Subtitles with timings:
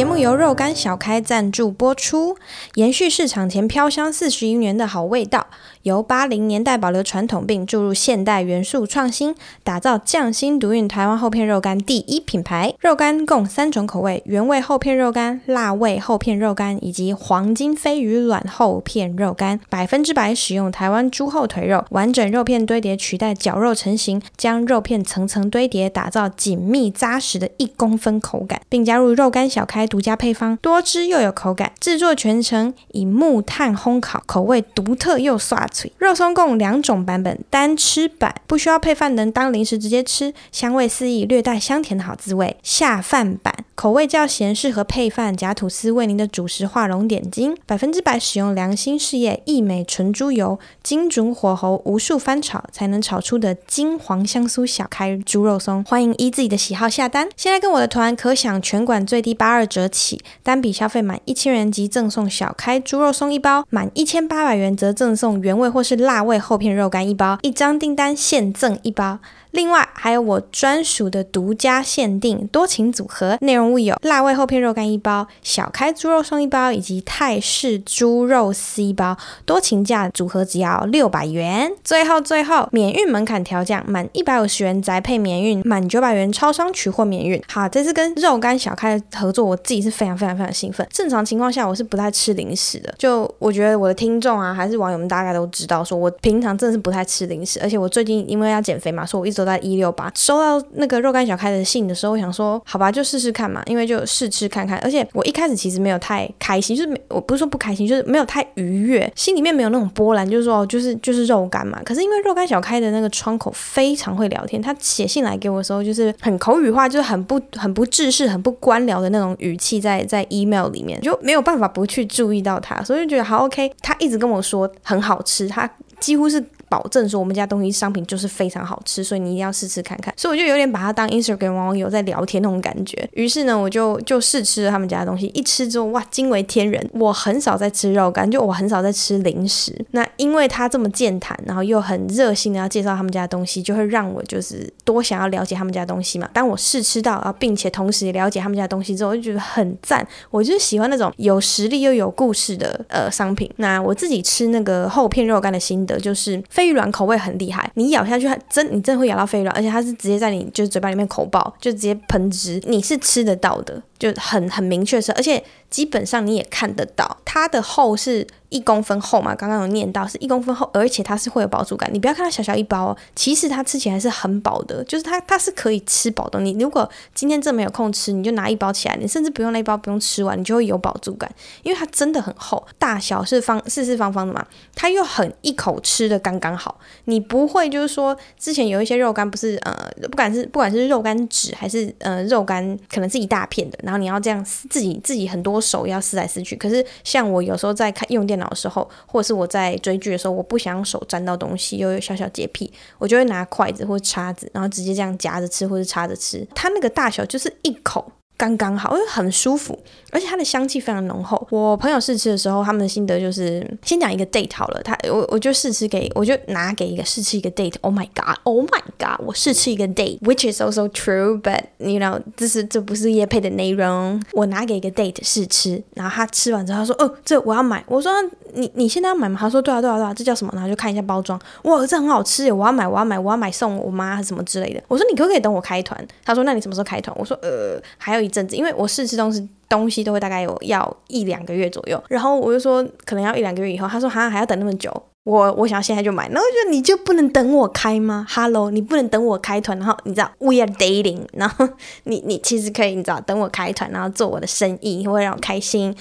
[0.00, 2.38] 节目由肉干小开赞助播出，
[2.72, 5.48] 延续市场前飘香四十余年的好味道。
[5.82, 9.34] 由八零年代保留传统并注入现代元素创新，
[9.64, 12.74] 打造匠心独运台湾厚片肉干第一品牌。
[12.80, 19.58] 肉干共三种口味：原味厚片肉干、辣味厚片肉干以及黄金飞鱼卵厚片肉干。
[19.70, 31.72] 百分之百使用台湾猪后腿肉，完整肉片堆叠取代绞肉成型，将肉片层层堆叠，打造紧密扎实的一公分口感，并加入肉干小开独家配方，多汁又有口感。
[31.80, 35.69] 制作全程以木炭烘烤，口味独特又爽。
[35.70, 42.56] 脆肉松共两种版本，单吃版不需要配饭，能当零食直接吃，香味四溢，略带香甜的好滋味。
[42.62, 47.56] 下饭版口味较咸，适合配饭夹吐司，为您的主食画龙点睛。
[47.64, 55.82] 百分之百使用良心事业义美纯猪油，精准火候，无数翻炒才能炒出的金黄香酥小开猪肉松。
[55.82, 57.30] 欢迎依自己的喜好下单。
[57.38, 69.20] 现在跟我的团可享全馆最低八二折起，单笔消费满一千元即赠送小开猪肉松一包，满一千八百元则赠送原味或是辣味厚片肉干一包，一张订单现赠一包。
[69.52, 81.72] 另外还有我专属的独家限定多情组合，内容物有辣味厚片肉干一包、小开猪肉松一包以及泰式猪肉丝一包，多情价组合只要六百元。
[81.82, 87.42] 最后最后免运门槛调降，满一百五十元宅配免运，满九百元超商取货免运。
[87.48, 90.86] 好，这次跟肉干小开的合作，我自己是非常非常非常兴奋。
[90.92, 99.39] 正常情况下我是不太吃零食的，就我觉得我的听众啊还是网友们大概都知道，说我平常真的是不太吃零食，而且我最近因为要减肥嘛，所以我一直。
[99.40, 104.78] 都在一六八，收到那个肉干小开的信的时候，我想说，好吧，就试试看嘛，因为就试吃看看。
[104.78, 111.80] 而且我一开始其实没有太开心，就是没，我不是说不开心，就是没有太愉悦，心里面没有那种波澜，就是说，就是就是肉干嘛。
[111.84, 123.72] 可是因为肉干小开的那个窗口非常会聊天，他写信来给我的时候，就是很口语化，就是很不很不正式、很不官僚的那种语气，在在 email 里面就没有办法不去注意到他，所以就觉得好 OK。
[123.80, 125.68] 他一直跟我说很好吃，他
[125.98, 126.44] 几乎是。
[126.70, 130.14] 保证说我们家东西商品就是非常好吃，所以你一定要试吃看看。
[130.16, 133.06] 所以我就有点把它当 Instagram 网友在聊天那种感觉。
[133.12, 136.88] 于是呢，我就就试吃了他们家的东西，一吃之后哇，惊为天人！
[136.92, 139.76] 我很少在吃肉干，就我很少在吃零食。
[139.90, 146.28] 那因为他这么健谈，然后又很热心的要介绍他们家的东西，就会让我就是多想要了解他们家的东西嘛。
[146.32, 150.06] 当我试吃到，然后并且同时也了解他们家的东西之后，我就觉得很赞。
[150.30, 153.50] 我就喜欢那种有实力又有故事的呃商品。
[153.56, 156.40] 那我自己吃那个厚片肉干的心得就是。
[156.60, 168.26] 飞软口味很厉害，你咬下去，它真你真的会咬到飞软，而且它是直接在你就是嘴巴里面口爆，就直接喷汁，你是吃得到的，就很很明确是，而且基本上你也看得到它的厚是。
[168.50, 171.88] 一公分厚嘛，刚刚有念到是一公分厚，而且它是会有饱足感。
[171.94, 176.40] 你不要看它小小一包哦，其实它吃起来是很饱的，就是它它是可以吃饱的。
[176.40, 181.32] 你如果今天真没有空吃，你就拿一包起来，你甚至不用那一包不用吃完，你就会有饱足感，
[181.62, 184.44] 因为它真的很厚，大小是方四四方方的嘛，
[184.74, 198.50] 它又很一口吃的刚刚好，你不会就是说之前有一些肉干不是呃，不管是不管是肉干纸还是呃肉干，可能是一大片的，然后你要这样自己自己很多 手要撕来撕去，可是像我有时候在看用电脑。
[198.50, 206.44] 的时候，或者是我在追剧的时候，我不想手沾到东西，又有小小洁癖，我就会拿筷子或叉子，然后直接这样夹着吃，或者叉着吃。
[206.52, 208.10] 它那个大小就是一口。
[208.40, 209.78] 刚刚好，因为很舒服，
[210.10, 211.46] 而且它的香气非常浓厚。
[211.50, 217.74] 我朋友试吃的时候，他们的心得就是先讲一个 date 好了，他我我就试吃给，我就拿给一个试吃一个 date。
[217.82, 224.18] Oh my god，Oh my god，我试吃一个 date，which is also true，but you know，这是这不是叶配的内容。
[224.32, 227.84] 我拿给一个 date 试吃，然后他吃完之后他说，哦，这我要买。
[227.86, 228.10] 我说
[228.54, 229.36] 你你现在要买吗？
[229.38, 230.50] 他说对啊对啊对啊，这叫什么？
[230.54, 234.82] 然后就看一下包装，哇，这很好吃，我要买我要买我要买送我妈什么之类的。
[234.88, 236.02] 我说你可不可以等我开团？
[236.24, 237.14] 他说那你什么时候开团？
[237.18, 238.29] 我说呃，还有一。
[238.30, 244.90] 阵子，因为我试吃东西东西都会大概有要一两个月左右，然后我就说可能要一两个月以后，他说哈还要等那么久，
[245.24, 251.68] 我我想要现在就买，然后就你就不能等我开吗？Hello，你不能等我开团，然后你知道 we are dating，然后
[252.04, 255.94] 你你其实可以你知道等我开团，然后做我的生意会让我开心。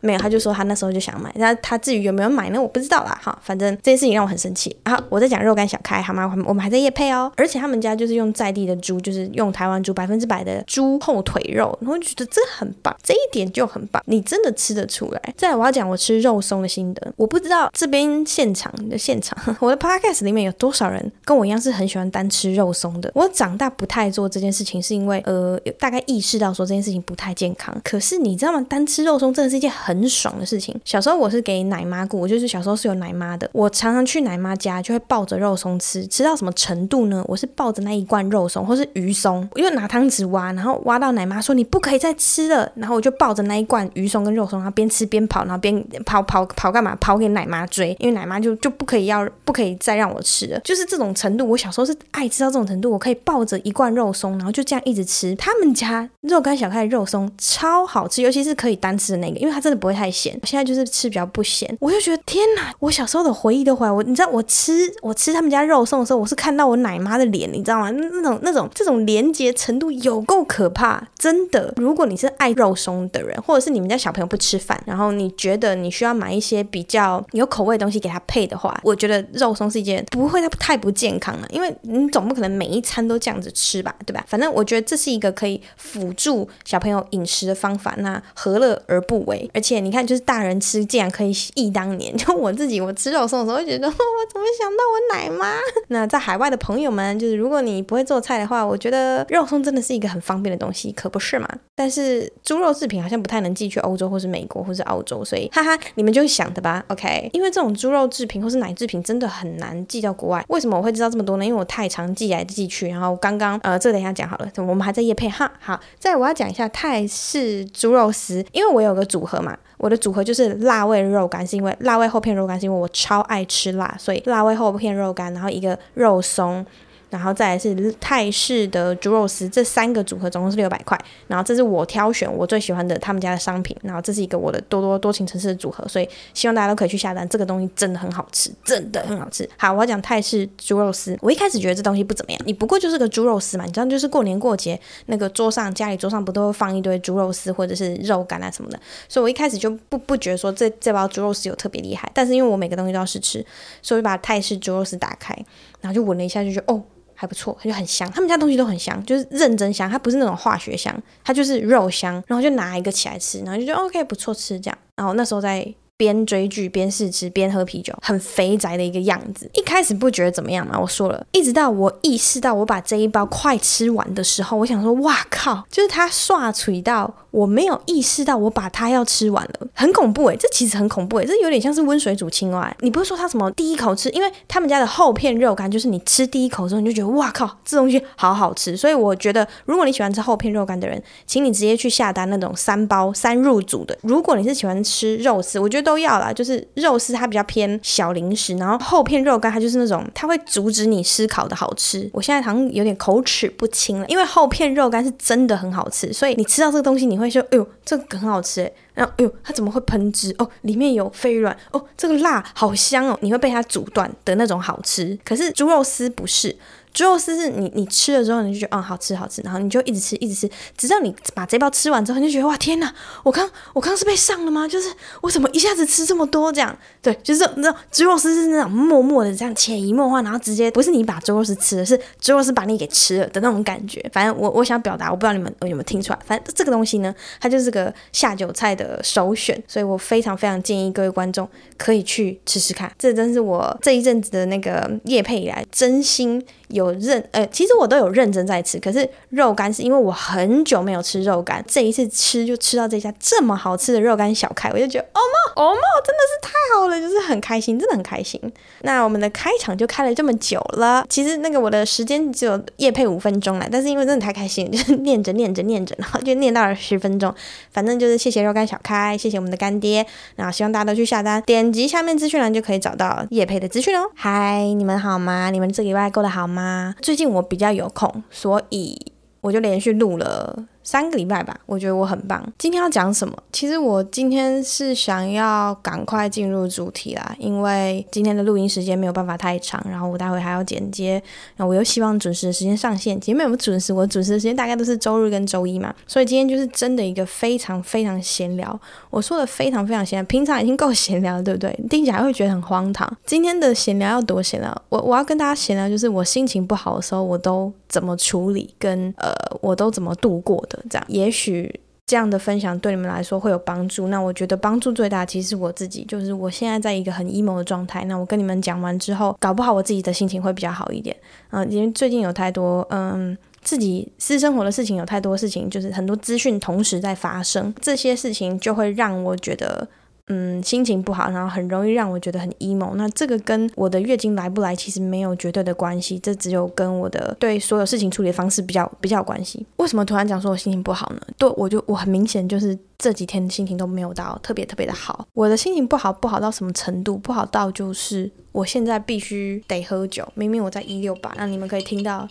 [0.00, 2.60] 没有，他就说他那时候就想买，那他至于有没有买呢？
[2.60, 3.18] 我不知道啦。
[3.22, 4.76] 哈，反正这件事情让我很生气。
[4.84, 6.30] 好我在讲肉干小开，好吗？
[6.46, 7.32] 我们还在夜配哦。
[7.36, 15.34] 而且他们家就是用在地的猪，就是用台湾猪百分之百的猪后腿肉，然后觉得这很棒，这一点就很棒，你真的吃得出来。
[15.36, 23.10] 再来我要讲我吃肉松的心得，我不知道这边现场场的现场， 我的 podcast 里面有多少人跟我一样是很喜欢单吃肉松的？
[23.14, 27.76] 我长大不太做这件事情，是因为呃，大概意识到说这件事情不太健康。
[27.84, 28.64] 可是你知道吗？
[28.66, 30.74] 单吃肉松真的是一件很很爽的事情。
[30.84, 37.24] 小时候我是给奶妈顾，我就是小时候是有奶妈的，我常常去奶妈家就会抱着肉松吃，吃到什么程度呢？
[37.28, 46.96] 我是抱着那一罐肉松或是鱼松，我就拿汤匙挖，然后挖到奶妈说你不可以再吃了，然后我就抱着那一罐鱼松跟肉松，然后边吃边跑，然后边跑跑跑干嘛？
[47.00, 51.46] 跑给奶妈追，因为奶妈就就不可以要，不可以再让我吃了，就是这种程度。
[51.48, 55.34] 我小时候是爱吃到这种程度，我可以抱着一罐肉松，然后就这样一直吃。
[55.36, 60.36] 他们家肉干小开的肉松超好吃，尤其是可以单吃的那个，因为它真的不会太咸。
[60.42, 62.72] 我现在就是吃比较不咸，我就觉得天哪！
[62.80, 63.92] 我小时候的回忆都回来。
[63.92, 67.90] 我你知道我吃我吃他们家肉松的时候，我是看到我奶妈的脸，你知道吗？
[67.90, 71.72] 那种那种这种连接程度有够可怕，真的。
[71.76, 84.24] 如果你是爱肉松的人，或者是你们家小朋友不吃饭，然后你觉得你需要买一些比较有口味的东西给他配的话，我觉得肉松是一件不会太不健康了，因为你总不可能每一餐都这样子吃吧，对吧？
[84.26, 89.50] 反正我觉得这是一个可以辅助小朋友饮食的方法，那何乐而不为？
[89.54, 93.92] 而且你看，就是大人吃竟然可以忆当年， 就我自己我吃肉松的时候，会觉得 我
[94.32, 95.54] 怎么想到我奶妈？
[95.88, 101.48] 那在海外的朋友们，就是如果你不会做菜的话，我觉得肉松真的是一个很方便的东西，可不是嘛？
[101.74, 107.28] 但是猪肉制品好像不太能寄去欧洲或是美国或是澳洲，所以哈哈，你们就想的吧，OK？
[107.32, 110.44] 因为这种猪肉制品或是奶制品真的很难寄到国外。
[110.48, 111.44] 为什么我会知道这么多呢？
[111.44, 112.88] 因为我太常寄来寄去。
[112.88, 115.50] 然后刚刚呃，这等一下讲好了，我们还在夜配哈。
[115.58, 126.64] 好，再我要讲一下泰式猪肉丝，因为我有个组合嘛，我的组合就是辣味肉干，是因为辣味厚片肉干，是因为我超爱吃辣，所以辣味厚片肉干，然后一个肉松。
[127.10, 130.98] 然后再来是泰式的猪肉丝，这三个组合总共是六百块。
[131.28, 133.76] 然后这是我挑选我最喜欢的他们家的商品。
[133.82, 137.28] 然后这是一个我的多多多情城市的组合，所以希望大家都可以去下单。
[137.28, 139.48] 这个东西真的很好吃，真的很好吃。
[139.56, 141.16] 好，我要讲泰式猪肉丝。
[141.20, 152.10] 我一开始觉得这东西不怎么样，你不过就是个猪肉丝嘛，你知道，就是过年过节那个桌上家里桌上不都会放一堆猪肉丝或者是肉干啊什么的，所以我一开始就不不觉得说这这包猪肉丝有特别厉害。
[152.14, 153.44] 但是因为我每个东西都要试吃，
[153.82, 155.36] 所以把泰式猪肉丝打开，
[155.80, 156.82] 然后就闻了一下，就觉得哦。
[157.18, 158.06] 还不错，它就很香。
[158.12, 160.94] 他们家东西都很香，就是认真香，它不是那种化学香，
[161.24, 162.22] 它就是肉香。
[162.26, 164.78] 然后就拿一个起来吃，然后就觉得 OK 不错吃这样。
[164.96, 165.66] 然后那时候在。
[165.96, 169.50] 边追剧边试吃边喝啤酒，很肥宅的一个样子。
[169.54, 182.74] 一开始不觉得怎么样嘛，我说了，一直到我意识到我把这一包快吃完的时候，我想说，哇靠，就是它刷嘴到我没有意识到我把它要吃完了，很恐怖诶，这其实很恐怖诶，这有点像是温水煮青蛙。
[182.80, 188.76] 你不是说它什么第一口吃，因为他们家的厚片肉干，就是你吃第一口之后你就觉得哇靠，这东西好好吃。
[188.76, 193.96] 所以我觉得，如果你喜欢吃厚片肉干的人，请你直接去下单那种三包三入组的。
[194.02, 195.85] 如果你是喜欢吃肉丝，我觉得。
[195.86, 202.10] 都要啦，就是肉丝它比较偏小零食，然后厚片肉干它就是那种它会阻止你思考的好吃。
[202.12, 210.50] 我现在好像有点口齿不清了，因为厚片肉干是真的很好吃，所以你吃到这个东西你会说，哎呦，这个很好吃诶，然后哎呦，它怎么会喷汁哦？
[210.62, 215.16] 里面有飞软哦，这个辣好香哦，你会被它阻断的那种好吃。
[215.24, 216.56] 可是猪肉丝不是。
[216.96, 222.90] 猪肉丝是你你吃了之后你就觉得嗯好吃好吃，然后你就一直吃一直吃，直到你把这包吃完之后，你就觉得哇天哪，
[223.22, 224.66] 我刚我刚是被上了吗？
[224.66, 224.90] 就是
[225.20, 226.74] 我怎么一下子吃这么多这样？
[227.02, 234.02] 对，就是那种猪肉丝是那种默默的这样潜移默化，然后直接不是你把猪肉丝吃了，是猪肉丝把你给吃了的那种感觉。
[234.10, 236.18] 反正我我想表达，我不知道你们有没有听出来。
[236.24, 241.46] 反正这个东西呢，它就是个下酒菜的首选，所以我非常非常建议各位观众
[241.76, 242.90] 可以去吃吃看。
[242.98, 246.42] 这真是我这一阵子的那个夜配以来真心。
[246.68, 255.20] 有我认呃，其实我都有认真在吃，可是肉干是因为我很久没有吃肉干，这一次吃就吃到这家这么好吃的肉干小开，我就觉得哦
[255.54, 258.40] 妈哦妈，真的是太好了，就是很开心，真的很开心。
[258.82, 267.34] 那我们的开场就开了这么久了，其实那个我的时间只有夜配五分钟了，但是因为真的太开心， 就是念着念着念着，然后就念到了十分钟。
[267.72, 274.10] 反正就是谢谢肉干小开，谢谢我们的干爹，然后希望大家都去下单，点击下面资讯栏就可以找到业配的资讯哦。
[274.14, 275.50] 嗨，你们好吗？
[275.50, 276.75] 你们这礼拜过得好吗？
[277.00, 280.66] 最近我比较有空，所以我就连续录了。
[280.86, 282.40] 三个礼拜吧，我觉得我很棒。
[282.56, 283.36] 今天要讲什么？
[283.50, 291.20] 其实我今天是想要赶快进入主题啦，因为今天的录音时间没有办法太长，然后我待会还要剪接，
[291.56, 293.20] 然后我又希望准时的时间上线。
[293.20, 293.92] 前面有没有准时？
[293.92, 298.80] 我准时的时间大概都是周日跟周一嘛，所以今天就是真的一个非常非常闲聊。
[299.10, 301.76] 我说的非常非常闲，平常已经够闲聊了，对不对？
[301.90, 303.12] 听起来会觉得很荒唐。
[303.26, 304.82] 今天的闲聊要多闲聊？
[304.88, 310.75] 我我要跟大家闲聊，就是我心情不好的时候，我都怎么处理，跟呃，我都怎么度过的。
[310.88, 314.08] 这样，也许这样的分享对你们来说会有帮助。
[314.08, 318.04] 那我觉得帮助最大其实是我自己，就是我现在在一个很 emo 的状态。
[318.04, 321.16] 那我跟你们讲完之后，搞不好我自己的心情会比较好一点。
[321.50, 329.88] 嗯、因为最近有太多嗯自己私生活的事情，有太多事情，就是很多资讯同时在发生，这些事情就会让我觉得。
[330.28, 332.94] 嗯，心情不好，然后很容易让我觉得很 emo。
[332.96, 339.64] 那这个跟我的月经来不来其实没有绝对的关系，这只有跟我的对所有事情处理的方式比较比较有关系。
[339.76, 341.20] 为什么突然讲说我心情不好呢？
[341.38, 345.24] 对，我就我很明显就是这几天心情都没有到特别特别的好。
[345.32, 347.16] 我的心情不好不好到什么程度？
[347.16, 352.28] 不好到就是我现在必须得喝酒，明明我在一六八，那你们可以听到。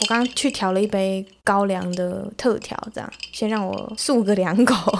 [0.00, 4.96] 我刚刚去调了一杯高粱的特调，这样先让我漱个两口。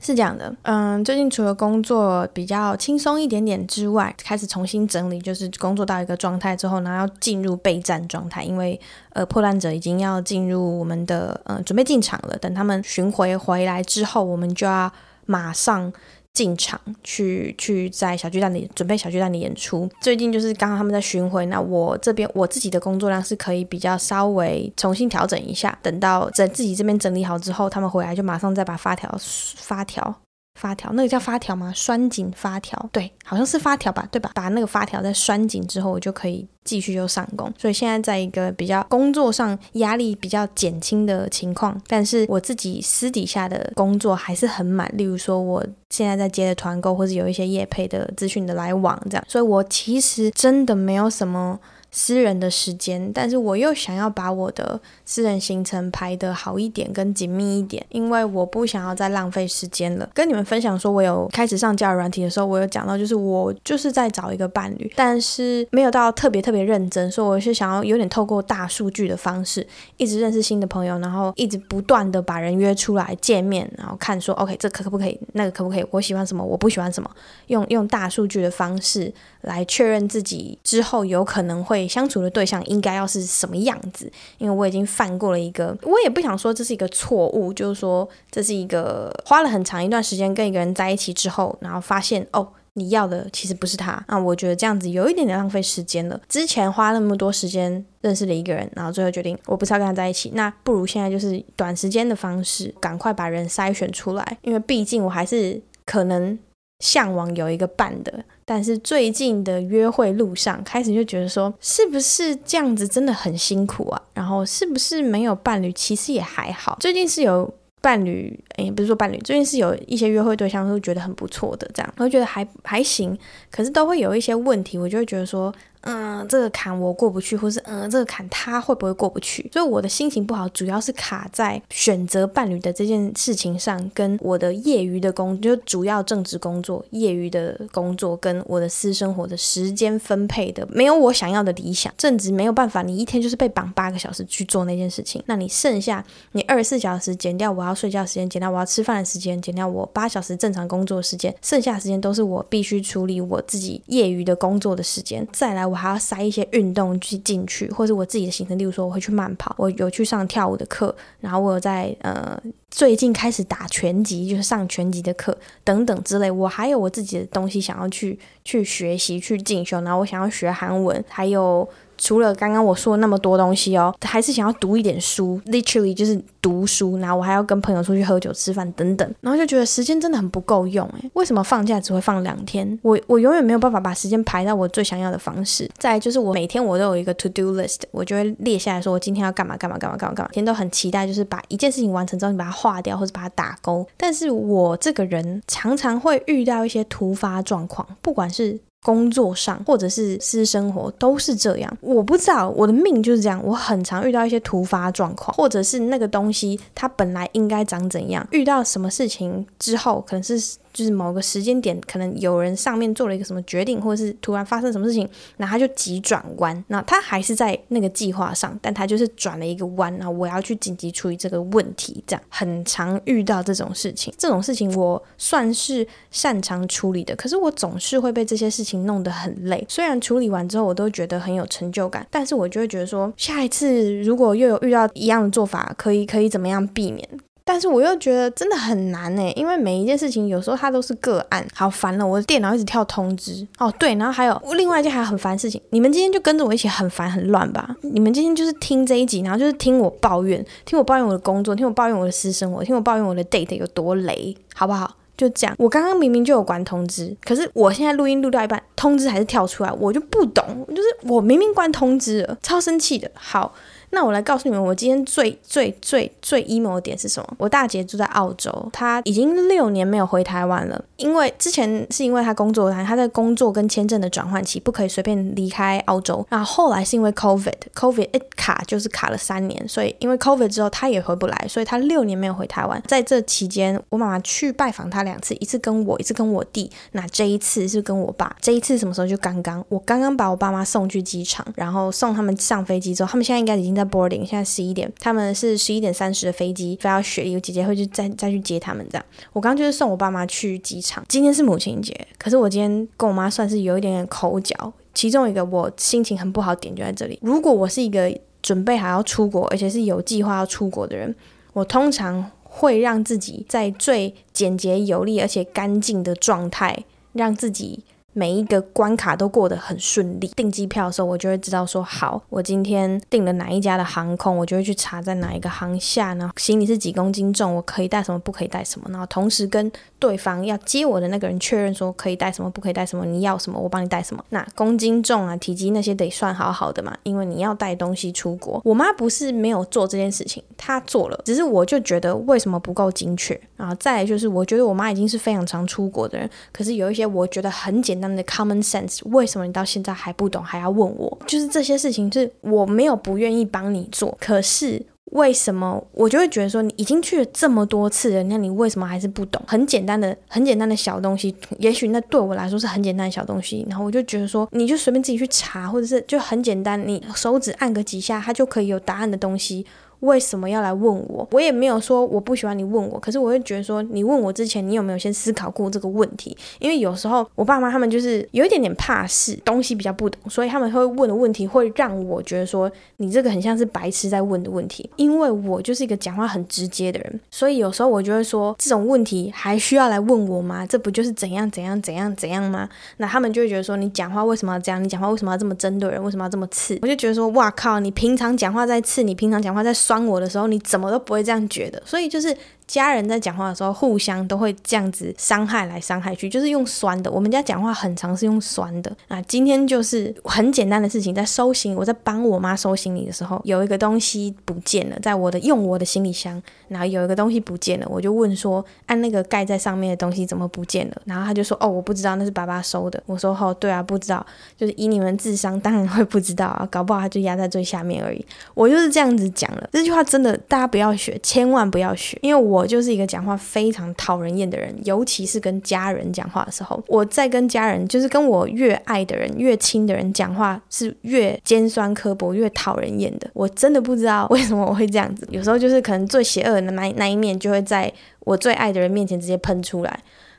[0.00, 8.80] 是这样的，嗯，最近除了工作比较轻松一点点之外，开始重新整理，就是工作到一个状态之后，然后要进入备战状态，因为
[9.12, 12.38] 呃，破烂者已经要进入我们的呃准备进场了。
[12.38, 14.90] 等他们巡回回来之后，我们就要
[15.26, 15.92] 马上。
[16.32, 19.88] 进场去去在小巨蛋里准备小巨蛋的演出。
[20.00, 25.76] 最近就是刚刚他们在巡回，那我这边我自己的工作量是可以比较稍微重新调整一下。
[25.82, 29.14] 等到在自己这边整理好之后，他们回来就马上再把发条
[29.56, 30.20] 发条。
[30.60, 31.72] 发条，那个叫发条吗？
[31.74, 34.30] 拴紧发条，对，好像是发条吧，对吧？
[34.34, 37.50] 把那个发条再拴紧之后，我就可以继续就上工。
[37.56, 44.92] 所以现在在一个比较工作上压力比较减轻的情况，但是我自己私底下的工作还是很满。
[44.96, 49.24] 例如说，我现在在接的团购，或者有一些业配的资讯的来往，这样。
[49.26, 51.58] 所以我其实真的没有什么。
[51.90, 60.08] 私人的时间，但是我又想要把我的私人行程排得好一点，跟紧密一点，因为我不想要再浪费时间了。
[60.14, 69.66] 跟你们分享说，我有开始上交友软体的时候，我有讲到，就是我就是在找一个伴侣，但是没有到特别特别认真，所以我是想要有点透过大数据的方式，
[69.96, 77.10] 一直认识新的朋友，然后一直不断的把人约出来见面，然后看说，OK，这可可不可以，那个可不可以，我喜欢什么，我不喜欢什么，
[77.48, 81.79] 用用大数据的方式来确认自己之后有可能会。
[81.86, 84.10] 相处的对象应该要是什么样子？
[84.38, 94.02] 因为我已经犯过了一个，我也不想说这是一个错误，就是说这是一个花了很长一段时间跟一个人在一起之后，然后发现哦，你要的其实不是他。
[94.08, 96.20] 那我觉得这样子有一点点浪费时间了。
[96.28, 106.38] 之前花那么多时间认识了一个人，然后最后决定我不是要跟他在一起，那不如现在就是短时间的方式，赶快把人筛选出来，因为毕竟我还是可能。
[106.80, 108.12] 向往有一个伴的，
[108.44, 114.02] 但是最近的约会路上开始就觉得说，是不是这样子真的很辛苦啊？
[114.12, 116.76] 然后是不是没有伴侣其实也还好？
[116.80, 117.48] 最近是有
[117.80, 123.16] 伴侣，诶，不是说伴侣，最近是有一些约会对象会觉得很不错的，这样我觉得还还行，
[123.50, 125.54] 可是都会有一些问题，我就会觉得说。
[125.82, 129.48] 嗯，这个坎我过不去，或是嗯，这个坎他会不会过不去？
[129.52, 141.90] 所以我的心情不好，主要是卡在选择伴侣的这件事情上，跟我的业余的工，就主要正职工作、业余的工作跟我的私生活的时间分配的没有我想要的理想。
[141.96, 155.26] 正职没有办法，你一天就是被绑八个小时去做那件事情，那你剩下你二十四小时减掉我要睡觉时间，减掉我要吃饭的时间，减掉我八小时正常工作时间，剩下时间都是我必须处理我自己业余的工作的时间。
[155.32, 155.69] 再来。
[155.70, 162.38] 我还要塞一些运动去进去，或者我自己的行程，例如说我会去慢跑，我有去上跳舞的课，然后我有在呃
[162.70, 166.30] 最近开始打拳击，就是上拳击的课等等之类。
[166.30, 171.68] 我还有我自己的东西想要去去学习去进修，然后我想要学韩文，还有。
[172.00, 182.78] 除了刚刚我说那么多东西哦，还是想要读一点书，literally 就是读书，然后我还要跟朋友出去喝酒、吃饭等等，然后就觉得时间真的很不够用诶，为什么放假只会放两天？
[182.82, 185.70] 我我永远没有办法把时间排到我最想要的方式。
[185.76, 193.86] 再就是我每天我都有一个 to do list，我就会列下来说我今天要干嘛干嘛干嘛干嘛干嘛，每天都很期待就是把一件事情完成之后你把它划掉或者把它打勾。
[193.98, 198.58] 但是我这个人常常会遇到一些突发状况，不管是。
[198.82, 210.40] 工作上或者是私生活都是这样，我不知道我的命就是这样，我很常遇到一些突发状况，或者是那个东西它本来应该长怎样，遇到什么事情之后可能是。
[210.72, 215.08] 就是某个时间点，可能有人上面做了一个什么决定，或者是突然发生什么事情，
[215.38, 216.64] 那他就急转弯。
[216.68, 219.94] 那他还是在那个计划上，但他就是转了一个弯。
[219.96, 224.12] 然后我要去紧急处理这个问题，这样很常遇到这种事情。
[224.16, 229.64] 这种事情我算是擅长处理的，可是我总是会被这些事情弄得很累。
[229.68, 237.08] 虽然处理完之后我都觉得很有成就感，但是我就会觉得说，下一次如果又有遇到一样的做法，可以可以怎么样避免？
[237.52, 254.94] 但是我又觉得真的很难诶，因为每一件事情有时候它都是个案，好烦了，我的电脑一直跳通知哦，对，然后还有另外一件还很烦的事情，你们今天就跟着我一起很烦很乱吧，你们今天就是听这一集，然后就是听我抱怨，听我抱怨我的工作，听我抱怨我的私生活，听我抱怨我的 date 有多雷，好不好？
[255.16, 263.10] 就这样，我刚刚明明就有关通知，可是我现在录音录到一半，通知还是跳出来，我就不懂，就是我明明关通知了，超生气的。
[263.14, 263.52] 好。
[263.92, 267.34] 那我来告诉你们，我今天最最最最 emo 的点是什么？
[267.38, 270.84] 我大姐住在澳洲，她已经六年没有回台湾了。
[270.96, 276.24] 因为之前是因为她工作，她在工作跟签证的转换期不可以随便离开澳洲。
[276.28, 282.80] 然后来是因为 COVID，COVID 一卡就是卡了三年，所以因为 COVID 之后她也回不来，所以她六年没有回台湾。
[282.86, 286.70] 在这期间，我妈妈去拜访她两次，一次跟我，一次跟我弟。
[286.92, 288.36] 那这一次是跟我爸。
[288.40, 289.06] 这一次什么时候？
[289.08, 293.79] 就刚刚，我刚刚把我爸妈送去机场，然后送他们上飞机之后，他们现在应该已经在。
[293.84, 298.86] 在 boarding，现在十一点，他们是十一点三十的飞机飞到雪梨，我姐姐会去再再去接他们。
[298.90, 301.04] 这样，我刚刚就是送我爸妈去机场。
[301.08, 304.72] 今天是母亲节，可是我今天跟我妈算是有一点点口角。
[304.92, 307.18] 其中一个我心情很不好点就在这里。
[307.22, 311.14] 如果我是一个准备好要出国，而且是有计划要出国的人，
[311.52, 317.84] 我通常会让自己在最简洁有力而且干净的状态，让自己。
[318.12, 320.30] 每一个关卡都过得很顺利。
[320.36, 326.30] 订机票的时候，我就会知道说，好，我今天订了哪一家的航空，我就会去查在哪一个航厦呢？
[326.36, 328.86] 行李是几公斤重，我可以带什么，不可以带什么。
[328.90, 334.24] 然后同时跟对方要接我的那个人确认说，可以带什么，不可以带什么，你要什么，我帮你带什么。
[334.30, 338.60] 那公斤重啊、体积那些得算好好的嘛，因为你要带东西出国。
[338.64, 343.38] 我妈不是没有做这件事情，她做了，只是我就觉得为什么不够精确。
[343.56, 348.10] 然后再来就是，我觉得我妈已经是非常常出国的人，可是有一些我觉得很简单。
[348.10, 351.18] 的 common sense，为什么你到现在还不懂，还要问我？
[351.28, 359.40] 就是这些事情是我没有不愿意帮你做，可是为什么我就会觉得说，你已经去了这么多次了，那你为什么还是不懂？
[359.46, 369.64] 很简单的、很简单的小东西，也许那对我来说是很简单的小东西，然后我就觉得说，你就随便自己去查，或者是就很简单，你手指按个几下，它就可以有答案的东西。
[370.00, 371.26] 为什么要来问我？
[371.32, 376.36] 我也没有说我不喜欢你问我，可是我会觉得说，你问我之前，你有没有先思考过这个问题？
[376.58, 384.88] 因为有时候我爸妈他们就是有一点点怕事，东西比较不懂，所以他们会问的问题会让我觉得说，你这个很像是白痴在问的问题。
[384.96, 390.66] 因为我就是一个讲话很直接的人，所以有时候我就会说，这种问题还需要来问我吗？
[390.66, 392.66] 这不就是怎样怎样怎样怎样吗？
[392.96, 394.82] 那他们就会觉得说，你讲话为什么要这样？
[394.82, 396.02] 你讲话为什么要这么针对人？
[396.02, 396.78] 为什么要这么刺？
[396.80, 399.74] 我就觉得说，哇靠，你平常讲话在刺，你平常讲话在。
[399.90, 402.36] 装我的时候，你怎么都不会这样觉得，所以就是。
[402.74, 407.10] 家人在讲话的时候，互相都会这样子伤害来伤害去，就是用酸的。
[407.10, 409.20] 我们家讲话很常是用酸的啊。
[409.22, 421.02] 今天就是很简单的事情，在收行李，我在帮我妈收行李的时候，有一个东西不见了，在我的用我的行李箱，然后有一个东西不见了，我就问说，按那个盖在上面的东西怎么不见了？
[421.04, 423.02] 然后他就说，哦，我不知道，那是爸爸收的。
[423.06, 424.24] 我说，哦，对啊，不知道，
[424.56, 428.24] 就是以你们智商，当然会不知道啊，搞不好他就压在最下面而已。
[428.54, 432.59] 我就是这样子讲了，这句话真的大家不要学，千万不要学，因为我。
[432.60, 443.30] 我就是一个讲话非常讨人厌的人，尤其是跟家人讲话的时候，我在跟家人，就是跟我越爱的人、越亲的人讲话，是越尖酸刻薄、越讨人厌的。
[443.32, 449.90] 我真的不知道为什么我会这样子，有时候就是可能最邪恶的那那一面，就会在我最爱的人面前直接喷出来，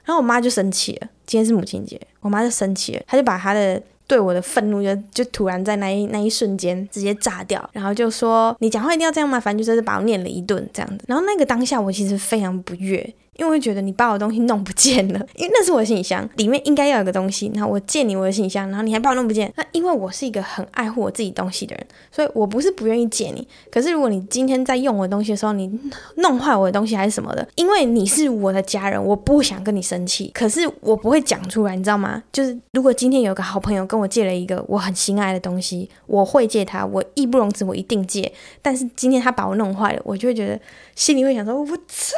[0.05, 1.07] 然后我妈就生气了。
[1.25, 3.81] 今天是母亲节，我妈就生气了，她就把她的。
[4.11, 9.39] 对我的愤怒就就突然在那一那一瞬间直接炸掉，然后就说，你讲话一定要这样吗？
[9.39, 13.13] 反正就是把我念了一顿这样子，然后那个当下我其实非常不悦。
[13.37, 17.49] 因为觉得你把我的东西弄不见了， 因为那是我的行李箱，里面应该要有个东西。
[17.55, 19.51] 然后我借你我的行李箱，然后你还把我弄不见。
[19.55, 23.47] 那因为我是一个很爱护我自己东西的人，所以我不是不愿意借你。
[23.71, 25.71] 可是如果你今天在用我的东西的时候，你
[26.17, 30.29] 弄坏我的东西还是什么的，因为你是我的家人，我不想跟你生气。
[30.33, 32.21] 可是我不会讲出来，你知道吗？
[32.33, 38.31] 就是如果今天有个好朋友跟我借了一个我很心爱的东西，我会借他，我义不容辞，我一定借。
[38.61, 40.59] 但是今天他把我弄坏了，我就会觉得
[41.01, 42.15] 心里会想说，我操！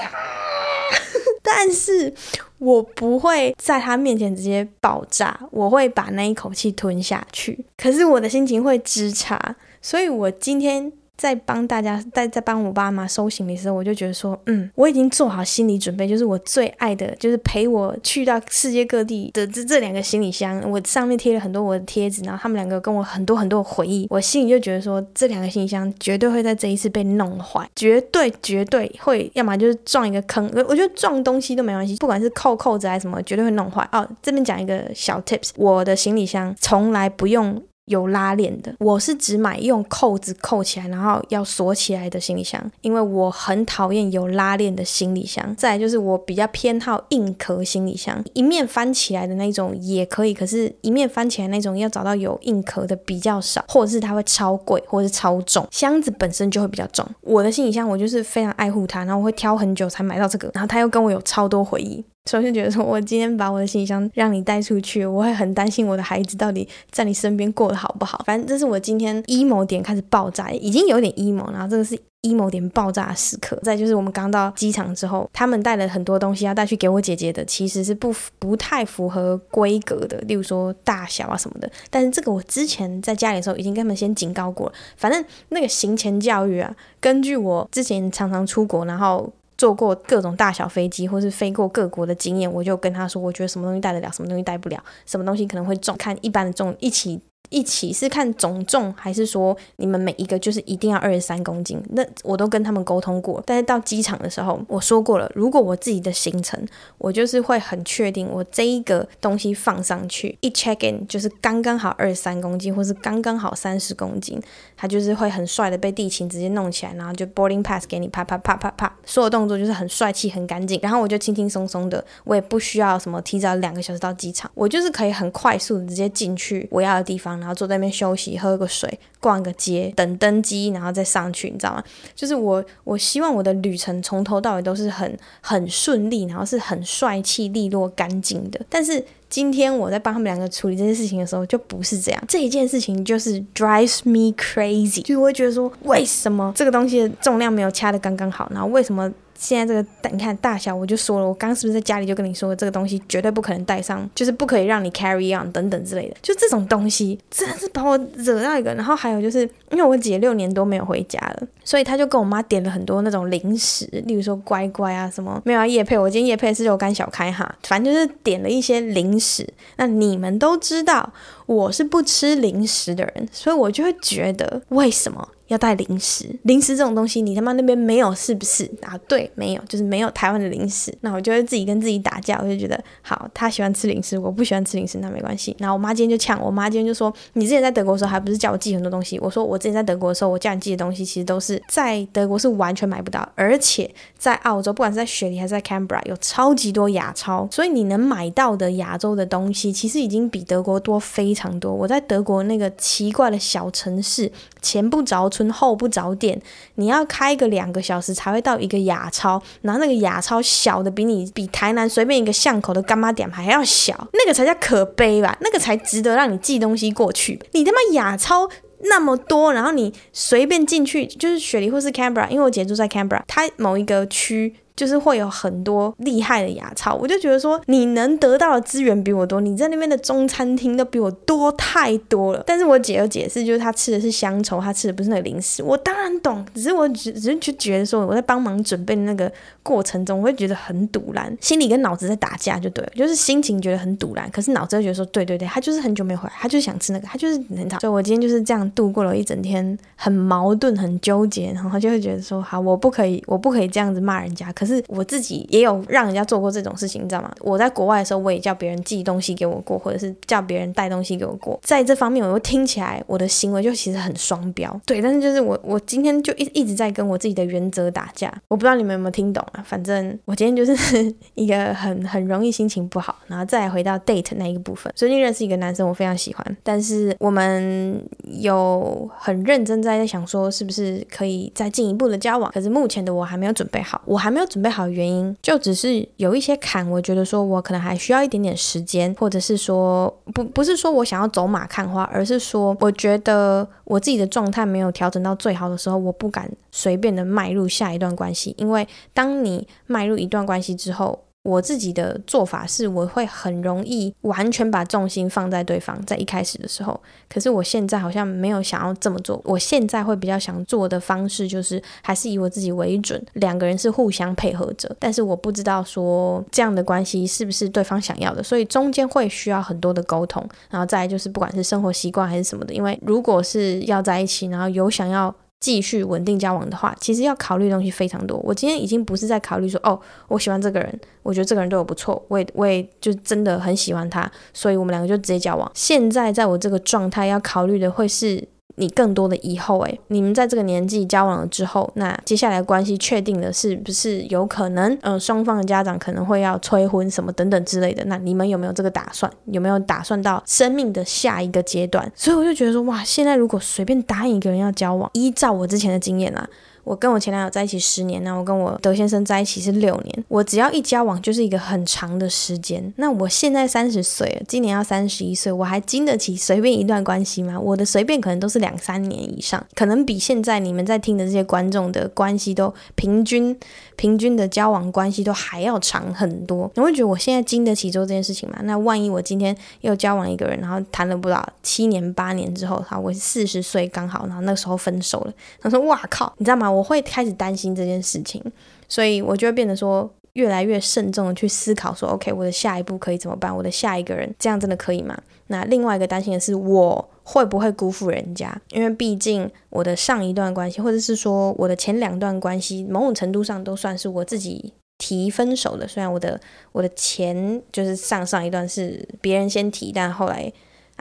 [1.41, 2.13] 但是
[2.57, 7.63] 我不会在他面前直接爆炸，我会把那一口气吞下去。
[7.77, 10.91] 可是我的心情会支差，所以我今天。
[11.15, 33.87] 在帮大家，在在帮我爸妈收行李的时候，我就觉得说，嗯，我已经做好心理准备，就是我最爱的，就是陪我去到世界各地的这这两个行李箱，我上面贴了很多我的贴纸，然后他们两个跟我很多很多回忆，我心里就觉得说，这两个行李箱绝对会在这一次被弄坏，绝对绝对会，要么就是撞一个坑，我觉得撞东西都没关系，不管是扣扣子还是什么，绝对会弄坏。
[33.91, 37.61] 哦，这边讲一个小 tips，我的行李箱从来不用。
[37.85, 45.53] 有拉链的，我是只买用扣子扣起来，然后要锁起来的行李箱，因为我很讨厌有拉链的行李箱。
[45.57, 57.05] 再来就是我比较偏好硬壳行李箱，一面翻起来的那种也可以，可是一面翻起来那种要找到有硬壳的比较少，或者是它会超贵，或者是超重，箱子本身就会比较重。
[57.21, 62.03] 我的行李箱我就是非常爱护它，然后我会挑很久才买到这个，然后它又跟我有超多回忆。
[62.29, 68.23] 首先觉得说，我今天把我的行李箱让你带出去，我会很担心我的孩子到底在你身边过得好不好。
[68.25, 73.59] 反正这是我今天 emo 点开始爆炸，已经有点 emo，然后这个是 emo 点爆炸的时刻。
[73.61, 81.69] 再就是我们刚到机场之后，他们带了很多东西要带去给我姐姐的，其实是不不太符合规格的，例如说大小啊什么的。
[81.89, 84.73] 但是这个我之前在家里的时候已经跟他们先警告过了。
[84.95, 89.29] 反正那个行前教育啊，根据我之前常常出国，然后。
[89.57, 97.21] 坐过各种大小飞机，或是飞过各国的经验，我就跟他说，我觉得什么东西带得了，什么东西带不了，什么东西可能会重，看一般的重一起。
[97.49, 101.79] 一起是看总重，还是说你们每一个就是一定要二十三公斤？
[101.91, 103.41] 那我都跟他们沟通过。
[103.45, 106.59] 但是到机场的时候，我说过了，如果我自己的行程，
[106.97, 114.41] 我就是会很确定，我这一个东西放上去，一 check in 就是刚刚好二十三公斤，或是刚刚好三十公斤，
[114.75, 120.79] 它就是会很帅的被地勤直接弄起来，然后就 boarding pass 给你，啪啪啪啪啪，所有动作就是很帅气、很干净。
[120.81, 127.32] 然后我就轻轻松松的，我也不需要什么提早两个小时到机场，我就是可以很快速的直接进去我要的地方。
[127.39, 131.83] 然后坐在那边休息，喝个水，逛个街，等登机，然后再上去，你知道吗？
[132.15, 138.59] 就是我，我希望我的旅程从头到尾都是很很顺利，然后是很帅气、利落、干净的。
[138.69, 142.23] 但是今天我在帮他们两个处理这件事情的时候，就不是这样。
[142.27, 148.49] 这一件事情就是 drives me crazy，就我会觉得说，为什么这个东西的重量没有掐得刚刚好？
[148.51, 149.11] 然后为什么？
[149.43, 158.73] 现在这个，你看大小，我就说了，我刚刚是不是在家里就跟你说，这个东西绝对不可能带上，就是不可以让你 carry on 等等之类的，就这种东西真的是把我惹到一个。
[158.73, 169.45] 然后还有就是，因为我姐六年多没有回家了，所以她就跟我妈点了很多那种零食，例如说乖乖啊什么，没有啊业配，我今天业配是肉干小开哈，反正就是点了一些零食。
[169.75, 171.11] 那你们都知道
[171.45, 175.27] 我是不吃零食的人，所以我就会觉得为什么？
[175.47, 178.63] 要带零食，零食这种东西，你他妈那边没有是不是？
[178.81, 180.91] 啊，对，没有，就是没有台湾的零食。
[181.01, 185.55] 那我就会自己跟自己打架，我就觉得好，他喜欢吃零食，我不喜欢吃零食，那没关系。
[185.59, 201.73] 然后我妈今天就呛我，妈今天就说：“你之前在德国的时候，还不是叫我寄很多东西？”我说：“我之前在德国的时候，我叫你寄的东西，其实都是在德国是完全买不到，而且在澳洲，不管是在雪梨还是在 Canberra，有超级多亚超，所以你能买到的亚洲的东西，其实已经比德国多非非常多。
[201.73, 205.43] 我在德国那个奇怪的小城市，前不着村。
[205.53, 206.41] 后不着店，
[206.75, 215.37] 你要开个两个小时才会到一个亚超，然后那个亚超小的比你比台南随便一个巷口的干妈店还要小，那个才叫可悲吧？
[215.41, 217.39] 那个才值得让你寄东西过去。
[217.51, 224.55] 你他妈亚超那么多，然后你随便进去就是雪梨或是 Canberra，因为我姐住在 Canberra，它某一个区。
[224.75, 232.43] 就是会有很多厉害的牙超，我就觉得说你能得到的资源比我多，你在那边的中餐厅都比我多太多了。
[232.45, 235.61] 但是我姐有解释，就是她吃的是乡愁，她吃的不是那个零食。
[235.61, 239.31] 我当然懂，只是我只只是就觉得说我在帮忙准备的那个
[239.61, 247.79] 过程中，我会觉得很赌烂，心里跟脑子在打架就对了，就是心情觉得很堵然，可是脑子会觉得说对对对，他就是很久没回来，他就是想吃那个，他就是很吵。
[247.79, 254.51] 所以我今天就是这样度过了一整天，很矛盾，很纠结，然后就会觉得说好，我不可以，我不可以这样子骂人家。
[254.53, 257.29] 可可是我自己也有让人家做过这种事情，你知道吗？
[257.41, 261.59] 我在国外的时候，我也叫别人寄东西给我过，或者是叫别人带东西给我过。
[261.61, 264.79] 在这方面，我又听起来我的行为就其实很双标。
[264.85, 268.33] 对，但是就是我我今天就一一直在跟我自己的原则打架。
[268.47, 269.61] 我不知道你们有没有听懂啊？
[269.67, 274.91] 反正我今天就是 一个很很容易心情不好，然后再回到 date 那一个部分。
[274.95, 278.01] 最近认识一个男生，我非常喜欢，但是我们
[278.39, 282.51] 有很认真在在想说，是不是可以再进一步的交往？
[282.51, 284.87] 可是目前的我还没有准备好，我还没有准备好。
[284.87, 301.23] 原因就只是有一些坎，我觉得说我可能还需要一点点时间，或者是说不不是说我想要走马看花，而是说我觉得我自己的状态没有调整到最好的时候，我不敢随便的迈入下一段关系，因为当你迈入一段关系之后。
[301.43, 306.99] 我自己的做法是，我会很容易完全把重心放在对方，在一开始的时候。
[307.29, 309.41] 可是我现在好像没有想要这么做。
[309.43, 314.95] 我现在会比较想做的方式，就是还是以我自己为准，两个人是互相配合着。
[314.97, 320.47] 但是我不知道说这样的关系是不是对方想要的，所以中间会需要很多的沟通。
[320.69, 325.35] 然后再来就是不管是生活习惯还是什么的，因为如果是要在一起，然后有想要。
[325.63, 328.37] 继续稳定交往的话，其实要考虑的东西非常多。
[328.43, 329.97] 我今天已经不是在考虑说，哦，
[330.27, 335.71] 我喜欢这个人，我觉得这个人对我不错，我也我也就真的很喜欢他，所以我们两个就直接交往。
[335.73, 338.45] 现在在我这个状态，要考虑的会是。
[338.75, 349.31] 你更多的以后，诶，你们在这个年纪交往了之后，那接下来关系确定了是不是有可能，嗯，双方的家长可能会要催婚什么等等之类的，那你们有没有这个打算？
[349.45, 352.11] 有没有打算到生命的下一个阶段？
[352.15, 356.47] 所以我就觉得说，哇，现在如果随便答应一个人要交往，依照我之前的经验啊。
[356.83, 360.25] 我跟我前男友在一起十年，那我跟我德先生在一起是六年。
[360.27, 362.93] 我只要一交往就是一个很长的时间。
[362.97, 367.59] 那我现在三十岁了，今年要三十一岁，我还经得起随便一段关系吗？
[367.59, 373.57] 我的随便可能都是两三年以上，可能比现在你们在听的这些观众的关系都平均
[373.95, 376.69] 平均的交往关系都还要长很多。
[376.75, 378.57] 你会觉得我现在经得起做这件事情吗？
[378.63, 386.72] 那万一我今天又交往一个人，然后谈了不到七年八年之后，好，我四十岁刚好，然后那时候分手了，他说哇靠，你知道吗？
[386.73, 388.43] 我会开始担心这件事情，
[388.89, 393.55] 所以我就会变得说越来越慎重的去思考说，OK，我的下一步可以怎么办？
[393.55, 395.17] 我的下一个人这样真的可以吗？
[395.47, 398.59] 那另外一个担心的是，我会不会辜负人家？
[398.71, 405.87] 因为毕竟我的上一段关系，或者是说我的前两段关系，某种程度上都算是我自己提分手的。
[405.87, 406.39] 虽然我的
[406.71, 410.51] 我的前就是上上一段是别人先提，但后来。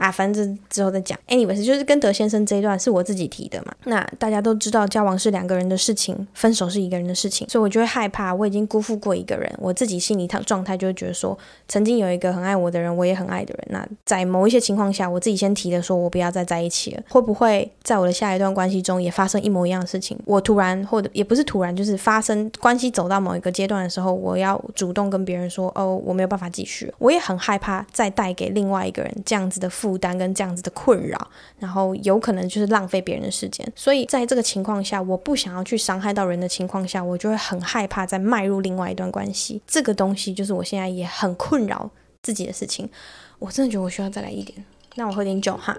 [0.03, 1.17] 啊，反正之后再讲。
[1.29, 3.73] Anyways，就是跟德先生这一段是我自己提的嘛。
[3.85, 11.37] 那大家都知道，交往是两个人的事情，分手是一个人的事情，所以我就会害怕，我已经辜负过一个人，我自己心里状态就会觉得说，
[11.69, 20.19] 曾经有一个很爱我的人，我也很爱的人，那在某一些情况下，我自己先提的说，我不要再在一起了，会不会在我的下一段关系中也发生一模一样的事情？
[20.25, 31.29] 我突然或者也不是突然，就是发生关系走到某一个阶段的时候，我要主动跟别人说，哦，我没有办法继续，我也很害怕再带给另外一个人这样子的负孤单跟这样子的困扰，
[31.59, 39.61] 然后有可能就是浪费别人的时间，所以在这个情况下，我不想要去伤害到人的情况下，我就会很害怕再迈入另外一段关系。
[39.67, 41.87] 这个东西就是我现在也很困扰
[42.23, 42.89] 自己的事情。
[43.37, 45.77] 我真的觉得我需要再来一点，那我喝点酒哈。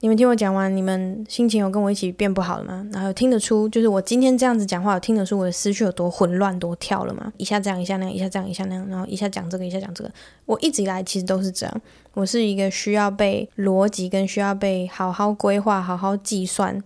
[0.00, 2.86] 你们听我讲完，你们心情有跟我一起变不好了吗？
[2.92, 7.32] 然后听得出，就是我今天这样子讲话，有听得出我的思绪有多混乱、多跳了吗？
[7.38, 10.10] 一下这样，一下那样，一下这样，一下那样，然后一下讲这个，一下讲这个。
[10.44, 11.80] 我一直以来其实都是这样，
[12.14, 16.82] 我是一个需要被逻辑跟需要被好好规划、好好计算、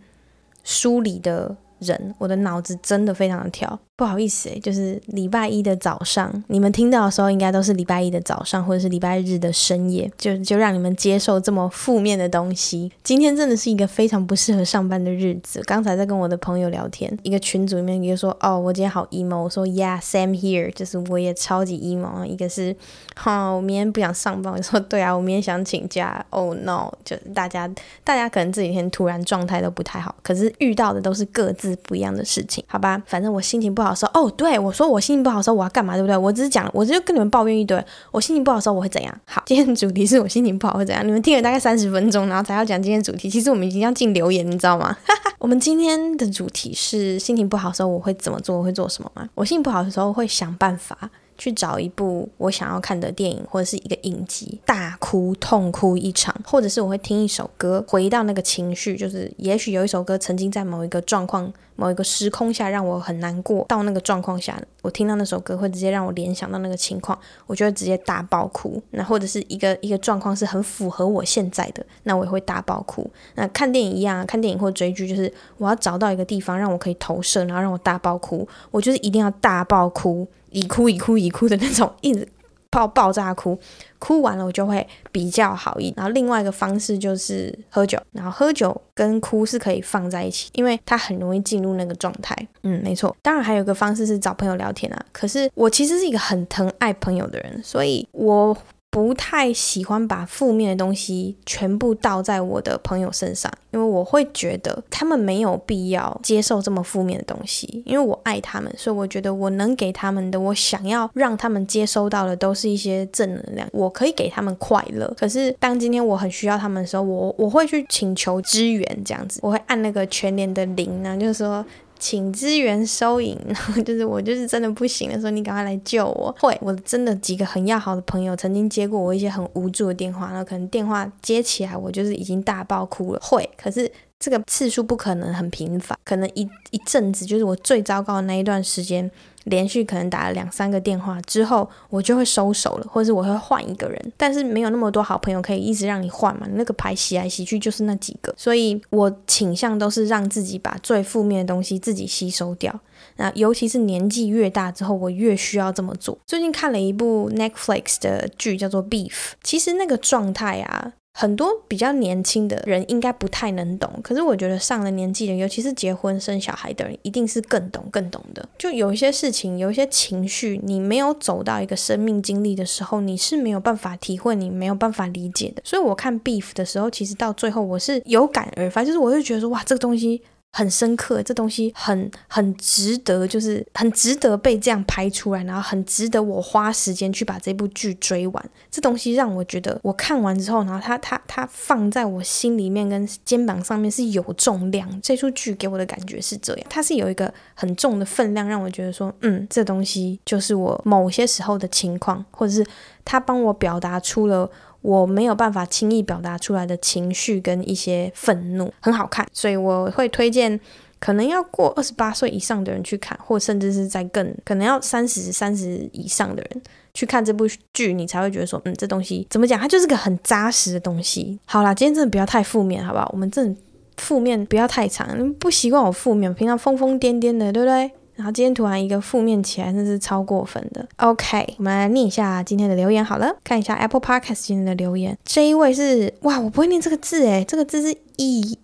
[0.62, 2.14] 梳理的人。
[2.18, 3.78] 我的脑子真的非常的跳。
[4.00, 12.90] 不好意思，就是礼拜一的早上，你们听到的时候应该都是礼拜一的早上，或者是礼拜日的深夜，就就让你们接受这么负面的东西。
[13.04, 15.60] 今天真的是一个非常不适合上班的日子。
[15.66, 22.24] 刚才在跟我的朋友聊天，一个群组里面一个说：“哦，我今天好 emo。”我说：“Yeah，same here。”就是我也超级 emo。
[22.24, 22.74] 一个是
[23.16, 26.24] ：“哈，我明天不想上班。”我说：“对啊，我明天想请假。
[26.30, 26.90] ”Oh no！
[27.04, 27.70] 就大家
[28.02, 33.02] 大家可能这几天突然状态都不太好，可是遇到的都是各自不一样的事情，好吧？
[33.04, 33.89] 反正我心情不好。
[33.94, 36.16] 说哦，对我说我心情不好的时候我要干嘛，对不对？
[36.16, 37.82] 我只是讲，我就跟你们抱怨一堆。
[38.10, 39.20] 我心情不好的时候我会怎样？
[39.24, 41.06] 好，今天的主题是我心情不好会怎样？
[41.06, 43.28] 你们听了大概三十分钟，然后才要讲今天主题。
[43.30, 44.96] 其实我们已经要进留言，你知道吗？
[45.38, 48.58] 我们今天的主题是心情不好的时候我会怎么做？
[48.58, 49.28] 我会做什么吗？
[49.34, 50.96] 我心情不好的时候会想办法。
[51.40, 68.82] 去找一部我想要看的电影或者是一个影集，大哭痛哭一场，或者是我会听一首歌，回到那个情绪，就是也许有一首歌曾经在某一个状况、某一个时空下让我很难过，到那个状况下，我听到那首歌会直接让我联想到那个情况，我就会直接大爆哭。
[68.90, 73.10] 那或者是一个一个状况是很符合我现在的，那我也会大爆哭。
[73.36, 80.28] 那看电影一样，看电影或追剧，就是我要找到一个地方让我可以投射，然后让我大爆哭，我就是一定要大爆哭。
[80.50, 82.26] 一哭一哭一哭的那种， 一直
[82.70, 83.58] 爆爆炸哭，
[83.98, 85.94] 哭完了我就会比较好一点。
[85.96, 92.36] 然后另外一个方式就是喝酒，然后喝酒跟哭是可以放在一起，因为它很容易进入那个状态。
[92.62, 93.16] 嗯，没错。
[93.22, 95.06] 当然还有一个方式是找朋友聊天啊。
[95.12, 98.56] 可是我其实是一个很疼爱朋友的人，所以我。
[98.90, 107.84] 不太喜欢把负面的东西全部倒在我的朋友身上，因为我会觉得他们没有必要接受这么负面的东西。
[107.86, 113.68] 因为我爱他们，所以我觉得我能给他们的，我想要让他们接收到的，都是一些正能量。
[113.70, 121.64] 我可以给他们快乐，可是当今天我很需要他们的时候，我我会去请求支援，这样子，我会按那个全联的铃呢，就是说。
[122.00, 126.34] 请支援收银， 然后就是我就是真的不行的时候，你赶快来救我。
[126.40, 133.20] 会，我真的几个很要好的朋友曾经接过我一些很无助的电话，然后可能电话接起来，我就是已经大爆哭了。
[133.22, 139.08] 会，可是这个次数不可能很频繁，可能一一阵子，就是我最糟糕的那一段时间，
[139.44, 144.12] 连续可能打了两三个电话之后，我就会收手了，或者是我会换一个人。
[144.16, 152.80] 但是没有那么多好朋友可以一直让你换嘛，那个牌洗来洗去就是那几个，所以我倾向都是让自己把最负面的东西自己吸收掉。
[153.16, 156.16] 那尤其是年纪越大之后，我越需要这么做。
[156.26, 159.10] 最近看了一部 Netflix 的剧，叫做《Beef》。
[159.42, 163.90] 其实那个状态啊，很多比较年轻的人应该不太能懂。
[164.02, 168.48] 可是我觉得上了年纪的，尤其是结婚生小孩的人，一定是更懂、更懂的。
[168.56, 175.60] 就有一些事情，有一些情绪，你没有走到一个生命经历的时候，你是没有办法体会，你没有办法理解的。
[175.64, 180.22] 所以我看《Beef》的时候，其实到最后我是有感而发，就是我就觉得说，哇，这个东西。
[180.52, 188.50] 很深刻，这东西很很值得，就是很值得被这样拍出来，然后很值得我花时间去把这部剧追完。
[188.70, 195.00] 这东西让我觉得，我看完之后，然后它它它放在我心里面跟肩膀上面是有重量。
[195.00, 202.66] 这出剧给我的感觉是这样，它是有一个很重的分量，让我觉得说，嗯，这东西就是我某些时候的情况，或者是
[203.04, 204.50] 它帮我表达出了。
[204.82, 210.58] 我没有办法轻易表达出来的情绪跟一些愤怒，很好看，所以我会推荐
[210.98, 216.62] 可能要过二十八岁以上的人去看，或甚至是在更可能要三十三十以上的人
[216.94, 219.60] 去看这部剧，你才会觉得说，嗯，这东西怎么讲？
[219.60, 221.38] 它就是个很扎实的东西。
[221.44, 223.08] 好啦，今天真的不要太负面，好不好？
[223.12, 223.60] 我们真的
[223.96, 227.90] 负面不要太长，不习惯我负面，平常疯疯癫癫的，对不对？
[228.20, 230.86] 然后今天突然一个负面起来，真是超过分的。
[230.98, 235.16] OK，我们来念一下今天的留言好了，看一下 Apple Podcast 今天的留言。
[235.24, 238.58] 这一位是哇，我不会念这个字诶，这个字是义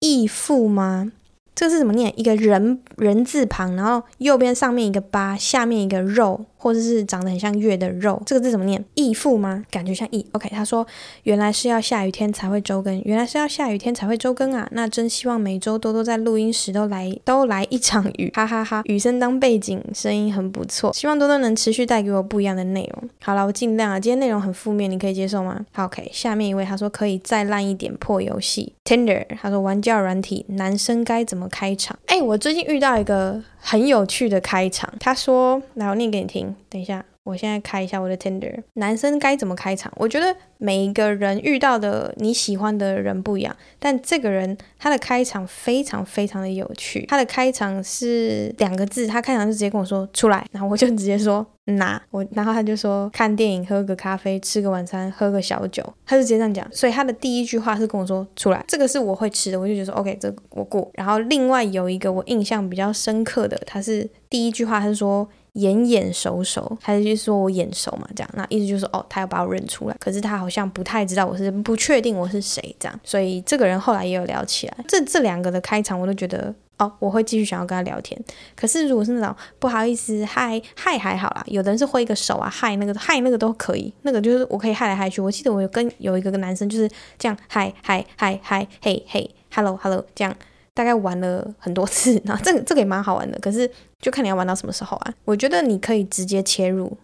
[0.00, 1.12] 义父吗？
[1.54, 2.12] 这个是怎么念？
[2.18, 6.46] 一个人人字旁，然后右边上面一个八，下面一个肉。
[6.62, 8.84] 或者是长得很像月的肉，这个字怎么念？
[8.94, 9.64] 义父吗？
[9.68, 10.24] 感觉像义。
[10.30, 10.86] OK，他说
[11.24, 14.68] 原来是要下雨天才会周更，原来是要下雨天才会周更啊！
[14.70, 18.80] 那真希望每周多多在录音时都来都来一场雨，哈哈哈！
[18.84, 20.92] 雨声当背景，声音很不错。
[20.92, 23.10] 希望多多能持续带给我不一样的内容。
[23.20, 23.98] 好了，我尽量啊。
[23.98, 25.66] 今天内容很负面，你可以接受吗？
[25.72, 26.08] 好，OK。
[26.12, 28.72] 下面一位他说可以再烂一点破游戏。
[28.84, 31.96] Tinder，他说玩教软体，男生该怎么开场？
[32.06, 33.40] 哎，我最近遇到一个。
[33.64, 36.52] 很有趣的开场，他说：“来，我念给你听。
[36.68, 38.62] 等一下，我现在开一下我的 Tinder。
[38.74, 39.92] 男生该怎么开场？
[39.96, 47.06] 我觉得每一个人遇到的你喜欢的人不一样，但这个人他的开场非常非常的有趣。
[47.06, 56.66] 他的开场是两个字，他开场就直接跟我说出来，然后我就直接说。”拿我，然后他就说看电影、喝个咖啡、吃个晚餐、喝个小酒，他就直接这样讲。
[56.72, 60.90] 所以他的第一句话是跟我说出来，这个是我会吃的，我就觉得说 OK，这我过。
[60.94, 73.00] 然后另外有一个我印象比较深刻的，他是第一句话他是说眼眼熟熟，他就说我眼熟嘛，这样，那意思就是说哦，他要把我认出来，可是他好像不太知道我是不确定我是谁这样。
[73.04, 76.54] 所以这个人后来也有聊起来，这这两个的开场我都觉得。
[76.78, 78.20] 哦，我会继续想要跟他聊天。
[78.56, 85.20] 可是如果是那种不好意思，嗨嗨还好啦，有的人是挥个手啊，嗨那个嗨那个都可以，那个就是我可以嗨来嗨去。
[85.20, 90.34] 我记得我有跟有一个男生就是这样嗨嗨嗨嗨嘿嘿，hello hello 这样，
[90.74, 93.38] 大概玩了很多次， 然后这这个也蛮好玩的。
[93.40, 95.14] 可是就看你要玩到什么时候啊。
[95.24, 96.96] 我觉得你可以直接切入，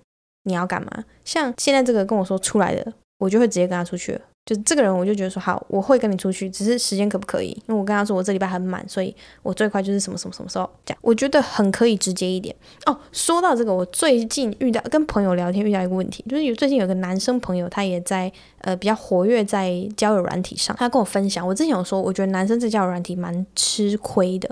[0.44, 1.04] 你要干嘛？
[1.24, 4.20] 像现在这个跟我说出来的，我就会直接跟他出去了。
[4.48, 7.50] 就这个人，我就觉得说好，我会跟你出去，只是时间可不可以？
[7.50, 10.98] 因为我跟他说我这礼拜很满，所以我最快就是什么什么什么时候这样。
[11.02, 12.56] 我觉得很可以直接一点
[12.86, 12.98] 哦。
[13.12, 18.32] 说到这个，我最近遇到跟朋友聊天遇到一个问题，就是有最近有个男生朋友，他也在
[18.62, 24.48] 呃比较活跃在交友软体上，他跟我分享，我之前有说，我觉得男生在交友软体蛮吃亏的。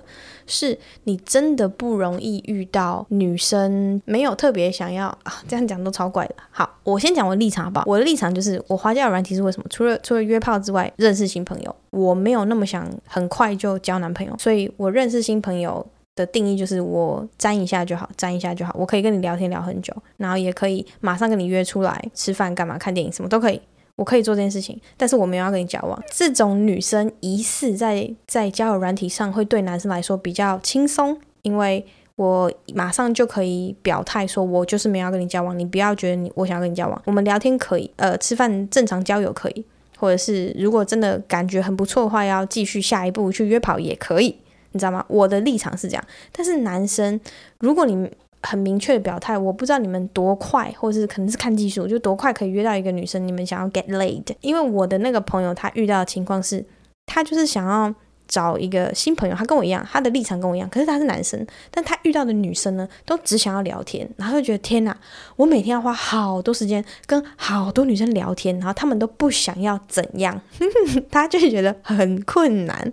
[0.49, 6.35] 是你真的不容易遇到女生没有特别想要啊，这样讲都超怪的。
[6.53, 7.85] 好，我先讲我的立场好不好？
[7.85, 9.67] 我的立场就是，我滑交友软体是为什么？
[9.69, 23.61] 除除了约炮之外，认识新朋友，我没有那么想很快就交男朋友，所以我认识新朋友的定义就是我沾一下就好，沾一下就好，我可以跟你聊天聊很久，然后也可以马上跟你约出来吃饭干嘛，看电影什么都可以。
[23.97, 25.99] 我可以做这件事情，但是我没有要跟你交往。
[26.11, 31.83] 这种女生疑似在在交友软体上会对男生来说比较轻松，因为
[32.17, 37.03] 我马上就可以表态说，我就是没有要跟你交往，你不要觉得你我想要跟你交往。
[37.07, 39.65] 我们聊天可以，呃，吃饭正常交友可以，
[39.97, 44.37] 或者是如果真的感觉很不错的话，要继续下一步去约跑也可以，
[44.73, 45.05] 你知道吗？
[45.09, 47.21] 我的立场是这样，但是男生，
[47.59, 48.11] 如果你。
[48.43, 53.27] 很明确的表态，我不知道你们多快，或者是可能是看技术，就多快可以约到一个女生。
[53.27, 56.65] 你们想要 get laid，因为我的那个朋友他遇到的情况是，
[57.07, 57.93] 他就是想要
[58.29, 64.97] 找一个新朋友，他跟我一样，他的立场跟我一样，可是他是男生，但他遇到的女生呢，都只想要聊天，然后就觉得天哪，
[65.37, 70.41] 我每天要花好多时间跟好多女生聊天，然后他们都不想要怎样，
[71.11, 72.93] 他就觉得很困难。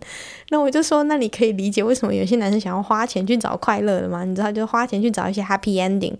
[0.49, 4.23] 那我就说，那你可以理解为什么有些男生想要花钱去找快乐的吗？
[4.23, 6.13] 你知道，就花钱去找一些 happy ending。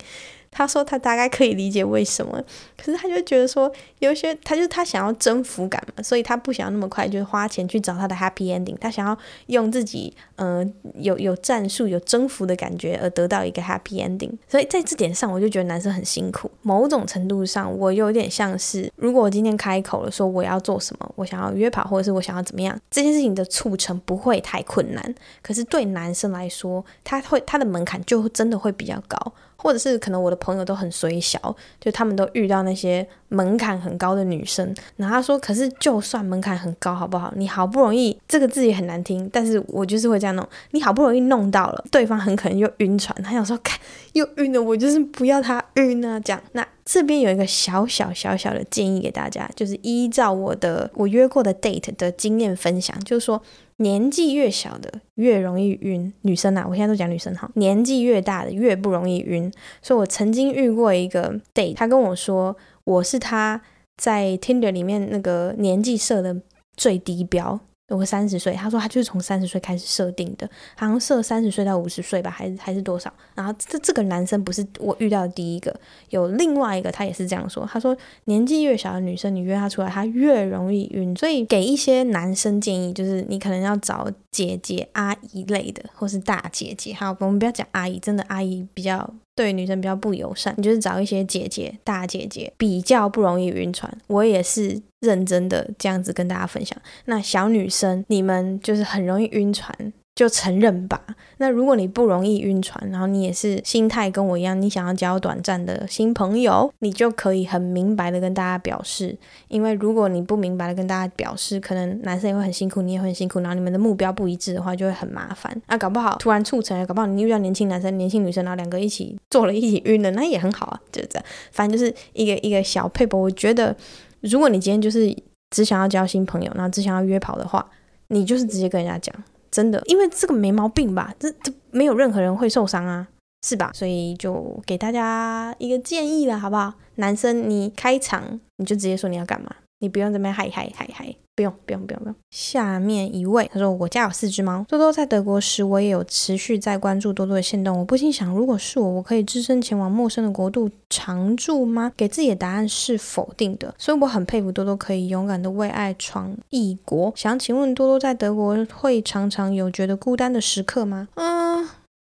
[0.53, 2.41] 他说他大概可以理解为什么，
[2.77, 10.63] 可是他就觉得说，有些他就他想要征服感嘛，所以他不想要那么快就花钱去找他的 happy ending，他想要用自己呃
[10.95, 16.49] 有有战术有征服的感觉而得到一个 happy ending，所以在这点上我就觉得男生很辛苦。
[16.61, 29.33] 某种程度上，我有点像是，如果我今天开口了说我要做什么，我想要约跑或者是我想要怎么样，这件事情的促成不会太困难，可是对男生来说，他会他的门槛就真的会比较高。
[29.63, 37.33] 或者是可能我的朋友都很衰小，就他们都遇到那些门槛很高的女生，然后他说，可是就算门槛很高，好不好？
[37.37, 43.79] 你好不容易这个字也很难听，但是我就是会这样弄，你好不容易弄到了，对方很可能又晕船，他想说，看
[44.11, 46.43] 又晕了，我就是不要他晕啊，这样。
[46.51, 53.41] 那这边有一个小小小小的建议给大家，就是依照我的我约过的 date 的经验分享，就是说。
[53.77, 57.49] 年纪越小的越容易晕，女生啊，我现在都讲女生哈。
[57.55, 59.51] 年纪越大的越不容易晕，
[59.81, 63.61] 所以我曾经遇过一个 date，他跟我说我是他
[63.97, 66.41] 在 Tinder 里面那个年纪设的
[66.75, 67.59] 最低标。
[67.93, 73.13] 我三十岁，他说他就是从三十岁开始设定的，好像设三十岁到五十岁吧，还是还是多少？
[73.35, 75.73] 然后这这个男生不是我遇到的第一个，
[76.09, 81.15] 有另外一个他也是这样说，他说年纪越小的女生，你约她出来，她越容易晕。
[81.15, 86.93] 所以给一些男生建议，就是你可能要找姐姐、阿姨类的，或是大姐姐。
[86.93, 89.13] 好，我们不要讲阿姨，真的阿姨比较。
[89.35, 93.91] 对女生比较不友善，你就是找一些姐姐、大姐姐，比较不容易晕船。
[94.07, 96.77] 我也是认真的这样子跟大家分享。
[97.05, 99.93] 那小女生，你们就是很容易晕船。
[100.15, 101.01] 就承认吧。
[101.37, 109.17] 那如果你不容易晕船，然后你也是心态跟我一样，你想要交短暂的新朋友，你就可以很明白的跟大家表示。
[109.47, 115.59] 因为如果你不明白的跟大家表示，可能男生也会很辛苦，你也会很辛苦，然后你们的目标不一致的话，就会很麻烦。
[115.65, 121.25] 啊搞不好突然促成了，搞不好你遇到年轻男生、年轻女生，然后两个一起做了一起晕了，那也很好啊，就这样。
[121.51, 123.19] 反正就是一个一个小配博。
[123.19, 123.75] 我觉得，
[124.21, 125.15] 如果你今天就是
[125.49, 127.67] 只想要交新朋友，然后只想要约跑的话，
[128.09, 129.13] 你就是直接跟人家讲。
[129.53, 131.13] 真的，因为这个没毛病吧？
[131.19, 133.07] 这这没有任何人会受伤啊，
[133.45, 133.69] 是吧？
[133.75, 136.73] 所以就给大家一个建议了，好不好？
[136.95, 141.13] 男生，你开场你就直接说你要干嘛，你不用这边嗨嗨嗨嗨。
[141.35, 142.15] 不用不用不用不用。
[142.29, 147.79] 下面一位他说，我家有四只猫，多多在德国时，我也有持续在关注多多的限动。
[147.79, 151.91] 我不禁想，如果是我，我可以只身前往陌生的国度常住吗？
[151.97, 153.73] 给自己的答案是否定的。
[153.79, 157.11] 所以我很佩服多多可以勇敢的为爱闯异国。
[157.15, 161.07] 想请问多多在德国会常常有觉得孤单的时刻吗？
[161.15, 161.67] 嗯。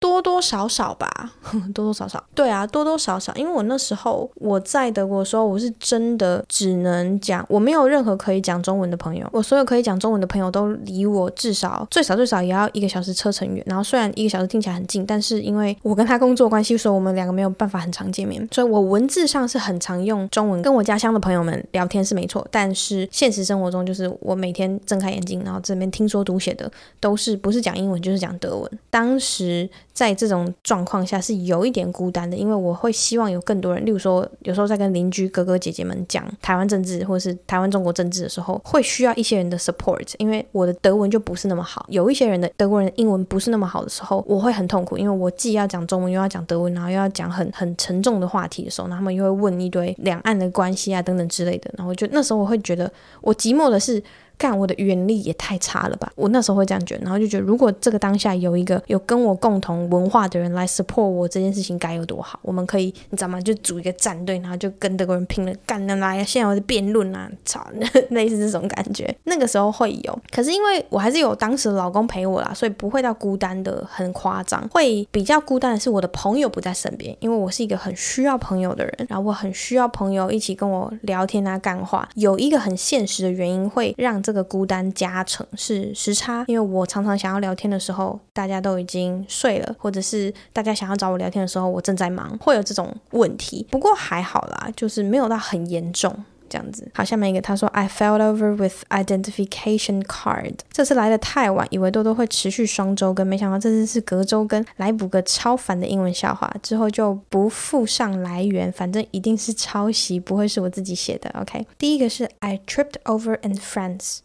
[0.09, 1.09] 多多少少吧，
[1.73, 29.69] 多多少少，对啊，多多少少，因为我那时候我在德国的时候，我是真的只能讲，我没有任何可以讲中文的朋友，我所有可以讲中文的朋友都离我至少最少最少也要一个小时车程远，然后虽然一个小时听起来很近，但是因为我跟他工作关系，所以我们两个没有办法很常见面，所以我文字上是很常用中文跟我家乡的朋友们聊天是没错，但是现实生活中就是我每天睁开眼睛，然后这边听说读写的都是不是讲英文就是讲德文，当时。
[29.95, 52.91] 在这种状况下是有一点孤单的，因为我会希望有更多人，例如说有时候在跟邻居哥哥姐姐们讲台湾政治或者是台湾中国政治的时候，会需要一些人的 support，因为我的德文就不是那么好，有一些人的德国人英文不是那么好的时候，我会很痛苦，因为我既要讲中文又要讲德文，然后又要讲很很沉重的话题的时候，那他们又会问一堆两岸的关系啊等等之类的，然后就那时候我会觉得
[53.21, 54.03] 我寂寞的是。
[54.37, 56.11] 干，我的语言力也太差了吧！
[56.15, 62.39] 我那时候会这样觉得，然后就觉得，如果这个当下有一个有跟我共同文化的人来 support 我这件事情，该有多好！
[62.41, 63.39] 我们可以，你知道吗？
[63.39, 66.23] 就组一个战队，然后就跟德国人拼了，干的来呀！
[66.23, 67.65] 现在我在辩论啊，操，
[68.11, 69.15] 类似这种感觉。
[69.23, 74.67] 那个时候会有，可是因为我还是有当时的老公陪我啦，所以不会到孤单的很夸张。
[74.69, 82.07] 会比较孤单的是我的朋友不在身边，因为我是一个很需要朋友的人，然后我很需要朋友一起跟我聊天啊，干话。
[82.15, 84.21] 有一个很现实的原因会让。
[84.25, 93.67] 这个孤单加成是时差，因为我常常想要聊天的时候，大家都已经睡了，或者是大家想要找我聊天的时候，我正在忙，会有这种问题。
[93.69, 96.11] 不过还好啦，就是没有到很严重
[96.49, 96.89] 这样子。
[96.93, 100.55] 好，下面一个他说，I fell over with identification card。
[100.71, 111.29] 这次来的太晚，以为多多会持续双周更，没想到这次是隔周更，来补个超烦的英文笑话，之后就不附上来源，反正一定是抄袭，不会是我自己写的。
[111.39, 114.19] OK，第一个是 I tripped over in France。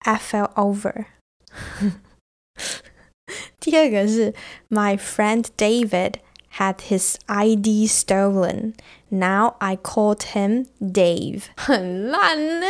[0.00, 1.06] I fell over
[3.58, 4.34] 第二个是
[4.68, 6.16] My friend David
[6.57, 8.73] had his ID stolen.
[9.11, 11.43] Now I called him Dave.
[11.55, 12.65] 很烂呢，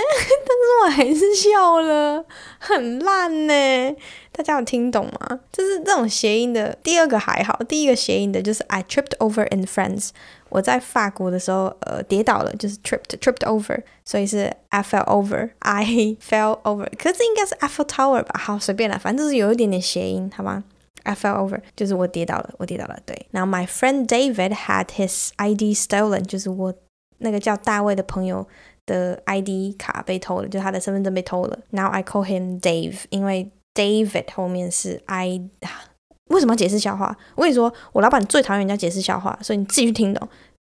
[0.46, 2.24] 但是我还是笑了。
[2.60, 3.96] 很烂呢，
[4.32, 5.40] 大家有听懂吗？
[5.52, 6.78] 就是这种谐音的。
[6.82, 10.12] 第二个还好，第一个谐音的就是 I tripped over in France。
[10.48, 16.88] 我在法国的时候，呃，跌倒了，就是 tripped tripped over，所以是 I fell over，I fell over。
[16.98, 18.40] 可是这应该是 Eiffel Tower 吧？
[18.40, 20.64] 好，随便了，反正就是有一点点谐音，好吗
[21.05, 22.99] ？I fell over，就是我跌倒了，我跌倒了。
[23.07, 26.75] 对，然后 my friend David had his ID stolen，就是我
[27.19, 28.47] 那个叫大卫的朋友
[28.85, 31.59] 的 ID 卡被偷了，就他的身份证被偷了。
[31.71, 35.41] Now I call him Dave，因为 David 后面是 I，
[36.29, 37.17] 为什么要解释笑话？
[37.35, 40.29] 我跟你说，我老板最讨厌人家解释笑话，所以你自己去听懂，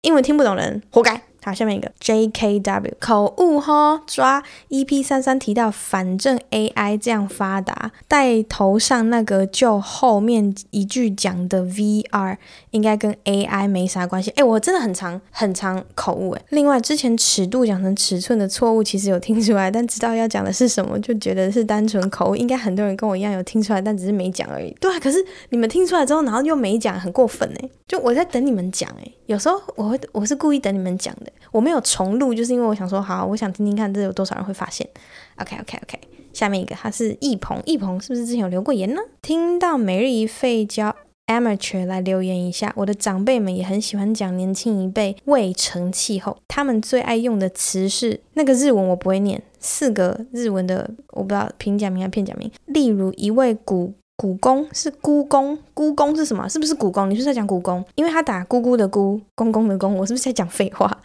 [0.03, 1.21] 英文听不懂人活该。
[1.43, 12.37] 好，下面一个 JKW 口误哈抓 EP 三三提到，反正 AI 这样发达，带头上那个就后面一句讲的 VR
[12.73, 14.31] 应该跟 AI 没啥关系。
[14.33, 16.43] 哎，我真的很常很常口误哎。
[16.51, 22.37] 另外，之前尺度讲成尺寸的错误，其实有听出来，但知道要讲的是什么，就觉得是单纯口误。
[22.37, 24.77] 应该很多人跟我一样有听出来，但只是没讲而已。
[24.81, 27.71] 对啊，可是你们听出来之后，然后又没讲，很过分哎。
[27.87, 31.28] 就我在等你们讲哎，有时候我会我是故意等你们讲的。
[31.53, 34.89] 我没有重录，就是因为我想说，好，我想听听看，这有多少人会发现。
[35.37, 35.99] OK，OK，OK。
[36.33, 39.01] 下面一个，他是易鹏，易鹏是不是之前有留过言呢？
[39.23, 40.95] 听到每日一废教
[41.27, 53.95] Amateur 来留言一下，我的长辈们也很喜欢讲年轻一辈未成气候，他们最爱用的词是那个日文我不会念，四个日文的我不知道平假名还片假名，例如一位古。
[54.21, 56.49] 古宫是姑公，姑公是什么？
[56.49, 57.09] 是不是古宫？
[57.09, 57.85] 你是在讲古宫？
[57.95, 61.01] 因为他打姑姑的姑，公公的公，我是不是在讲废话？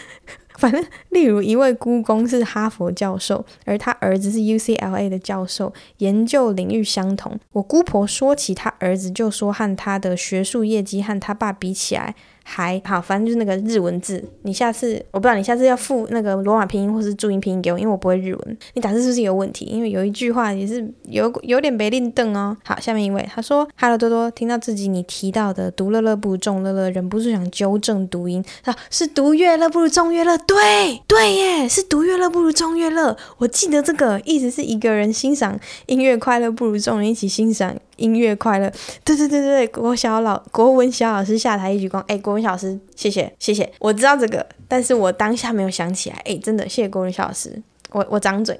[0.58, 7.40] 反正，例如一位姑公是哈佛教授，而他儿子是 UCLA 的教授，研究领域相同。
[7.52, 12.14] 我姑婆说起他儿子，就说和他的学术业绩和他爸比起来。
[12.50, 14.24] 还好，反正就是那个日文字。
[14.42, 18.58] 你下次我不知道，你下次要附那个罗马拼音或是注音拼音给我，因为我不会日文。
[18.72, 19.66] 你打字是不是有问题？
[19.66, 22.56] 因为有一句话也是有有点没令邓哦。
[22.64, 30.38] 好，下面一位他说：“Hello 多多，听到自己你提到的独乐乐不如众乐乐，忍不住想纠正读音啊，是独乐乐不如众乐乐。
[30.38, 33.14] 对对耶，是独乐乐不如众乐乐。
[33.36, 38.72] 我记得这个意思是一个人欣赏音乐快乐，不如众人一起欣赏。”音乐快乐，
[39.04, 48.58] 对对对对，国小老国文小老师下台一鞠躬，哎，国文小老师，谢谢谢谢，我知道这个，但是我当下没有想起来，哎，真的谢谢国文小老师，我我掌嘴，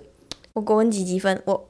[0.53, 1.69] 我国文几级分，我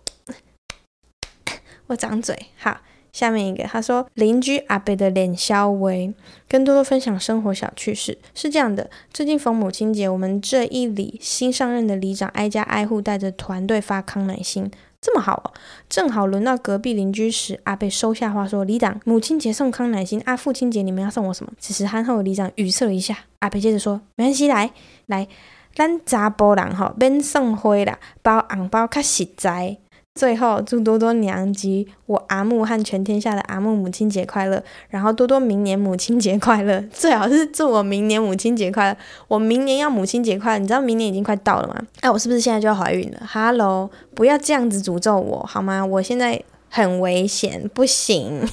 [1.86, 2.78] 我掌嘴，好，
[3.12, 6.12] 下面一个，他说邻居阿伯的脸消微，
[6.48, 14.70] 跟多多分享生活小趣事，是这样的，最近逢母亲节，我们这一里新上任的里长挨家挨户带着团队发康乃馨。
[15.00, 15.54] 这么好哦，
[15.88, 24.72] 正好轮到隔壁邻居时，阿贝收下话说：“里长，母亲节送康乃馨，啊，父亲节你们要送我什么？”此时憨厚的里长语塞了一下，阿贝接着说：“没关系，来
[25.06, 25.28] 来，
[25.74, 29.78] 咱查甫人吼，免送花啦，包红包较实在。”
[30.18, 34.60] 最后，祝多多娘及我阿木和全天下的阿木母亲节快乐。
[34.88, 38.96] 然后多多明年母亲节快乐，最好是祝我明年母亲节快乐。
[39.28, 41.80] 我明年要母亲节快乐，你知道明年已经快到了吗？
[42.00, 45.86] 哎，我是不是现在就要怀孕了？Hello，不要这样子诅咒我好吗？
[45.86, 48.44] 我现在很危险，不行。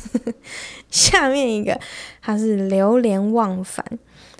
[0.91, 1.79] 下面一个，
[2.21, 3.83] 他是流连忘返。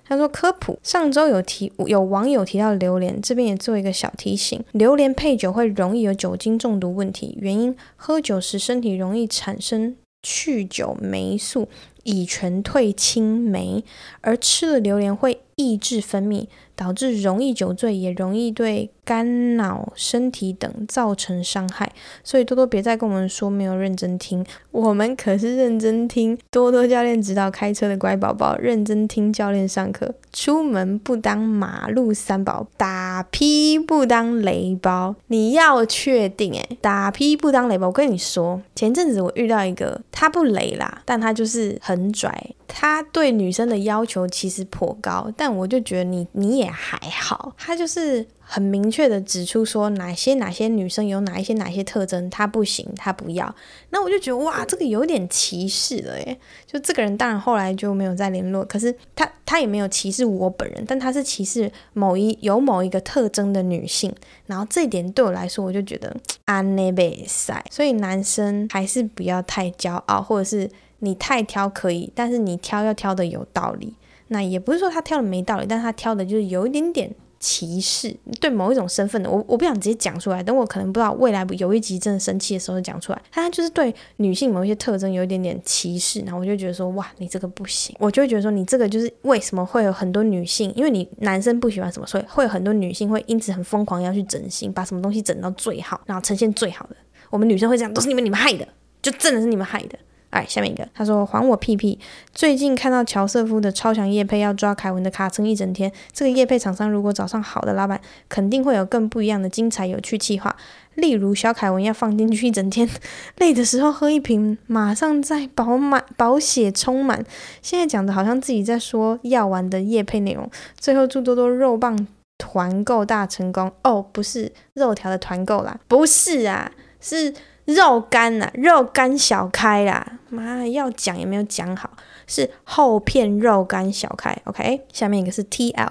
[0.08, 11.68] 他说科普，上周有提有网友提到榴莲，这边也做一个小提醒：榴莲配酒会容易有酒精中毒问题，原因喝酒时身体容易产生去酒霉素
[12.04, 13.84] 乙醛退氢酶，
[14.22, 16.46] 而吃了榴莲会抑制分泌。
[16.78, 21.92] 导致容易酒醉，也容易对肝脑、身体等造成伤害。
[22.24, 26.38] 所以多多别再跟我们说没有认真听，我们可是认真听。
[26.52, 30.14] 多多教练指导开车的乖宝宝，认真听教练上课。
[30.34, 35.16] 出门不当马路三宝，打屁不当雷包。
[35.28, 37.88] 你要确定诶，打屁不当雷包。
[37.88, 42.52] 我跟你说，前阵子我遇到一个，他不雷啦，但他就是很拽。
[42.68, 47.54] 他对女生的要求其实颇高，但我就觉得你你也还好。
[47.58, 53.54] 他就是很明确的指出说哪些哪些女生有哪一些哪些特征，他不行，他不要。
[53.90, 56.38] 那我就觉得哇，这个有点歧视了耶。
[56.66, 64.14] 就这个人当然后来就没有再联络，可是他他也没有歧视我本人，但他是歧视某一有某一个特征的女性。
[64.46, 66.16] 然后这一点对我来说，我就觉得
[66.46, 67.66] 安内贝塞。
[67.72, 70.70] 所以男生还是不要太骄傲，或者是。
[71.00, 73.94] 你太挑可以，但是你挑要挑的有道理。
[74.30, 77.14] 那也不是说他挑的没道理，但他挑的就是有一点点
[77.46, 83.22] 歧视，对某一种身份的，我我不想直接讲出来，等我可能不知道未来有一集真的生气的时候讲出来。
[83.30, 96.96] 他就是对女性某一些特征有一点点歧视，然后我就觉得说，哇，你这个不行，我就会觉得说，你这个就是为什么会有很多女性，因为你男生不喜欢什么，所以会有很多女性会因此很疯狂要去整形，把什么东西整到最好，然后呈现最好的。
[97.30, 98.68] 我们女生会这样，都是你们你们害的，
[99.04, 100.00] 就真的是你们害的。
[100.30, 101.98] 哎，下面一个，他说还我屁屁。
[102.34, 110.56] 最近看到乔瑟夫的超强夜配要抓凯文的卡撑一整天，这个夜配厂商如果找上好的老板，肯定会有更不一样的精彩有趣企划。
[110.96, 112.90] 例如小凯文要放进去一整天，
[113.38, 117.24] 累的时候喝一瓶，马上再饱满饱血充满。
[117.62, 120.50] 现在讲的好像自己在说药丸的夜配内容。
[120.78, 122.08] 最后祝多多肉棒
[122.38, 127.34] 团购大成功哦，不是肉条的团购啦，不是啊，是。
[127.66, 131.90] 肉干呐、啊，肉干小开啦，妈要讲也没有讲好，
[132.28, 135.90] 是厚片肉干小开，OK，下面一个是 TL。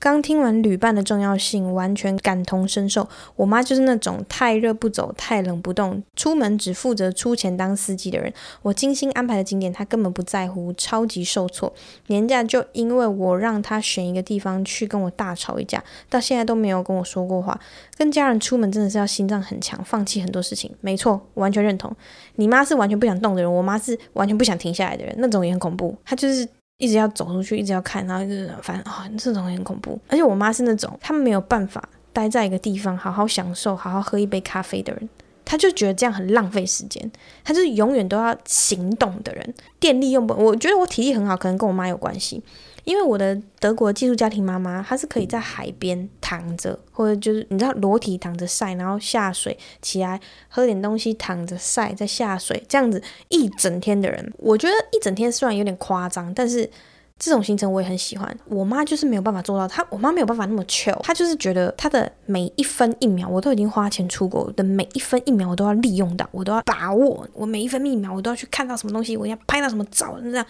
[0.00, 3.06] 刚听完旅伴的重要性，完全感同身受。
[3.36, 8.32] 我妈就是那种太热不走，太冷不动，出门只负责出钱当司机的人。
[8.62, 11.70] 我精心安排的景点，她根本不在乎，超级受挫。
[12.06, 17.60] 年假就因为我让她选一个地方去，跟我大吵一架，到现在都没有跟我说过话。
[17.98, 20.74] 跟家人出门真的是要心脏很强，放弃很多事情。
[20.80, 21.94] 没错，完全认同。
[22.36, 25.94] 你妈是完全不想动的人，我妈是完全不想停下来的人，那种也很恐怖。
[26.06, 26.48] 她就是。
[26.80, 30.00] 一直要走出去，一直要看，然后就是反正啊、这种很恐怖。
[30.08, 35.08] 而且我妈是那种，她没有办法待在一个地方好好享受、好好喝一杯咖啡的人，
[35.44, 37.08] 她就觉得这样很浪费时间。
[37.44, 39.54] 她就是永远都要行动的人。
[39.78, 42.42] 电力用不，我觉得我体力很好，可能跟我妈有关系。
[42.90, 54.32] 因为我的德国寄宿家庭妈妈，她是可以在海边躺着，或者就是你知道裸体躺着晒，然后下水起来喝点东西，躺着晒再下水，这样子一整天的人。
[54.38, 56.68] 我觉得一整天虽然有点夸张，但是
[57.16, 58.36] 这种行程我也很喜欢。
[58.46, 70.44] 我妈就是没有办法做到，她我妈没有办法那么 chill，她就是觉得她的每一分一秒我都已经花钱出国，的每一分一秒我都要利用到，我都要把握，我每一分一秒我都要去看到什么东西，我要拍到什么照，这样。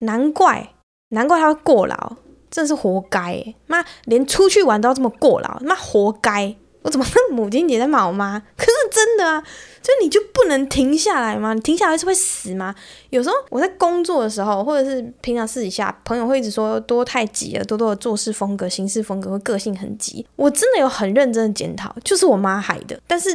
[0.00, 0.74] 难怪，
[1.10, 2.16] 难怪他会过劳，
[2.50, 3.54] 真是活该！
[3.66, 6.54] 妈，连出去玩都要这么过劳，妈活该！
[6.82, 8.42] 我怎么那母亲节在骂我妈？
[8.56, 9.44] 可是真的啊。
[9.82, 11.54] 就你就不能停下来吗？
[11.54, 12.74] 你停下来是会死吗？
[13.08, 20.24] 有时候我在工作的时候，或者是平常私底下，朋友会一直说多太急了，多多的做事风格、行事风格或个性很急。
[20.36, 23.00] 我真的有很认真的检讨，就是我妈害的。
[23.06, 23.30] 但是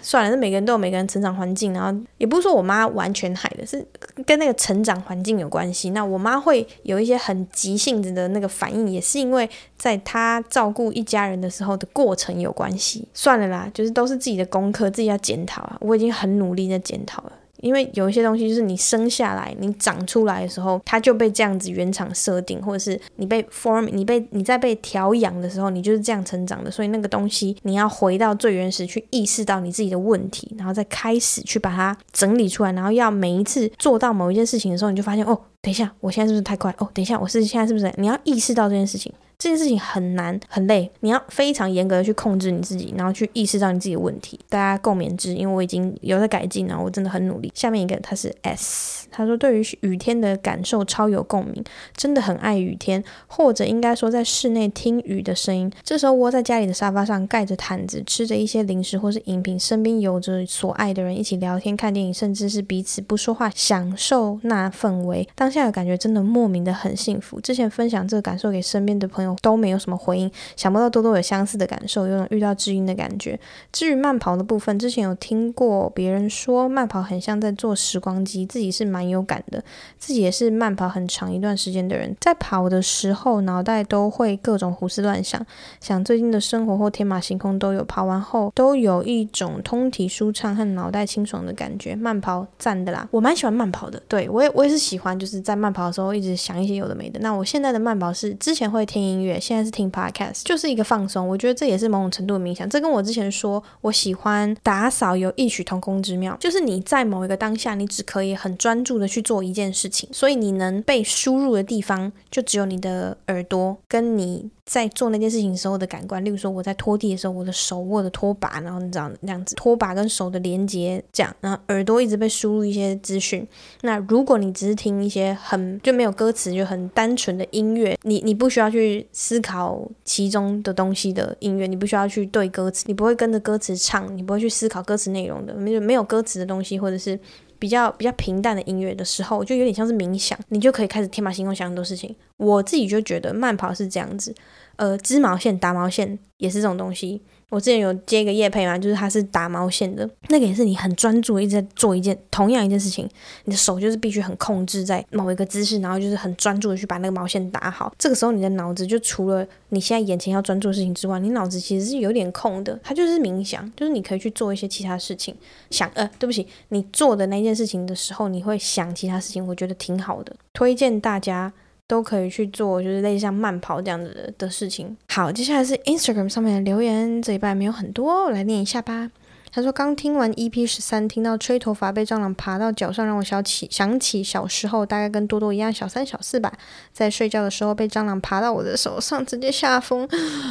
[0.00, 3.86] 算了，是每个人都有每个人成长环境，然后也不是说我妈完全害的，是
[4.24, 5.90] 跟那个成长环境有关系。
[5.90, 13.06] 那我妈会有一些很急性子的那个反应，也是因为在她照顾一家人的时候的过程有关系。
[13.12, 15.73] 算了啦，就是都是自己的功课，自己要检讨啊。
[15.80, 36.74] 我已经很努力在检讨了，因为有一些东西就是你生下来，你长出来的时候，它就被这样子原厂设定，或者是你被 form，你被你在被调养的时候，你就是这样成长的，所以那个东西你要回到最原始去意识到你自己的问题，然后再开始去把它整理出来，然后要每一次做到某一件事情的时候，你就发现哦，等一下，我现在是不是太快？
[36.78, 37.92] 哦，等一下，我是现在是不是？
[37.96, 39.12] 你要意识到这件事情。
[39.44, 44.40] 这件事情很难很累，你要非常严格的去控制你自己，然后去意识到你自己的问题。
[44.48, 47.52] 大家共勉之，因为我已经有在改进了，我真的很努力。
[47.54, 51.62] 下面一个他是 S，他说对于雨天的感受超有共鸣，
[51.94, 55.70] 真的很爱雨天，或者应该说在室内听雨的声音。
[55.82, 65.28] 这时候窝在家里的沙发上，盖着毯子，吃着一些零食或是饮品，身边有着所爱的人一起聊天、看电影，甚至是彼此不说话，享受那氛围。
[65.34, 67.38] 当下的感觉真的莫名的很幸福。
[67.42, 69.33] 之前分享这个感受给身边的朋友。
[69.40, 73.38] 都没有什么回应，想不到多多有相似的感受，有种遇到知音的感觉。
[73.72, 79.62] 至于慢跑的部分，之前有听过别人说慢跑很像在做时光机，自己是蛮有感的。
[79.96, 85.40] 自己也是慢跑很长一段时间的人，在跑的时候脑袋都会各种胡思乱想，
[85.80, 87.84] 想最近的生活或天马行空都有。
[87.94, 91.94] 跑完后都有一种通体舒畅和脑袋清爽的感觉。
[91.94, 94.02] 慢跑赞的啦，我蛮喜欢慢跑的。
[94.08, 97.20] 对，我也我也是喜欢，就是在慢跑的时候一直想一些有的没的。
[97.20, 99.38] 那我现在的慢跑是之前会听音乐。
[99.40, 101.26] 现在是听 podcast，就是一个放松。
[101.26, 102.68] 我觉得这也是某种程度的冥想。
[102.68, 114.50] 这跟我之前说我喜欢打扫有异曲同工之妙，就是你在某一个当下，你只可以很专注的去做一件事情，所以你能被输入的地方就只有你的耳朵跟你。
[114.66, 123.46] 在做那件事情时候的感官，例如说我在拖地的时候，我的手握着拖把，然后你知道那样子，拖把跟手的连接这样，然后耳朵一直被输入一些资讯。
[123.82, 137.18] 那如果你只是听一些很就没有歌词就很单纯的音乐，你你不需要去思考其中的东西的音乐，你不需要去对歌词，你不会跟着歌词唱，你不会去思考歌词内容的，没有没有歌词的东西或者是。
[137.64, 142.14] 比较比较平淡的音乐的时候，就有点像是冥想，你就可以开始天马行空想很多事情。
[142.36, 144.34] 我自己就觉得慢跑是这样子，
[144.76, 147.22] 呃，织毛线、打毛线也是这种东西。
[147.54, 153.08] 我之前有接一个业配嘛，就是它是打毛线的，那个也是你很专注一直在做一件同样一件事情，
[153.44, 157.94] 你的手就是必须很控制在某一个姿势，然后就是很专注的去把那个毛线打好。
[157.96, 165.32] 这个时候你的脑子就除了你现在眼前要专注的事情之外，你脑子其实是有点空的，它就是冥想，就是你可以去做一些其他事情。
[165.70, 171.52] 想，呃，对不起，你做的那件事情的时候，你会想其他事情，我觉得挺好的，推荐大家。
[171.86, 174.96] 都可以去做，就是类似像慢跑这样子的，事情。
[175.08, 179.10] 好，接下来是 Instagram 上面的留言，这一半没有很多，我来念一下吧。
[179.54, 186.52] 他说：“刚听完 EP 十三，听到吹头发被蟑螂爬到脚上，让我想起想起小时候，大概跟多多一样，小三小四吧，
[186.92, 190.08] 在睡觉的时候被蟑螂爬到我的手上，直接吓疯。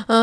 [0.07, 0.17] 嗯，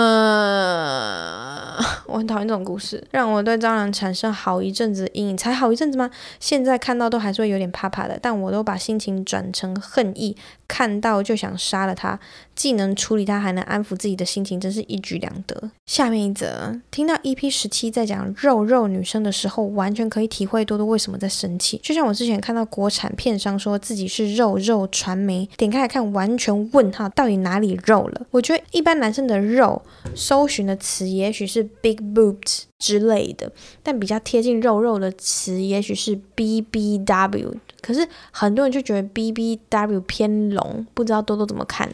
[2.08, 5.36] 我很讨厌这种故事，让我对蟑螂产生好一阵子阴影。
[5.36, 6.10] 才好一阵子吗？
[6.40, 10.34] 现在看到都还是会有点怕怕的，但我都把心情转成恨意，
[10.66, 12.18] 看到就想杀了它。
[12.54, 15.70] 既能处理它，还能安抚自己的心情，真是一举两得。
[15.86, 21.78] 下面一则，听到 EP 十七在讲肉。”肉女生的时候，完全可以体会多多为什么在生气。
[21.82, 28.26] 就像我之前看到国产片商说自己是肉肉传媒，点开来看，完全问号，到底哪里肉了？
[28.30, 29.82] 我觉得一般男生的肉，
[30.14, 33.50] 搜寻的词也许是 big boobs 之类的，
[33.82, 37.52] 但比较贴近肉肉的词，也许是 BBW。
[37.82, 41.92] 可是很多人就觉得 BBW 偏龙，不知道多多怎么看？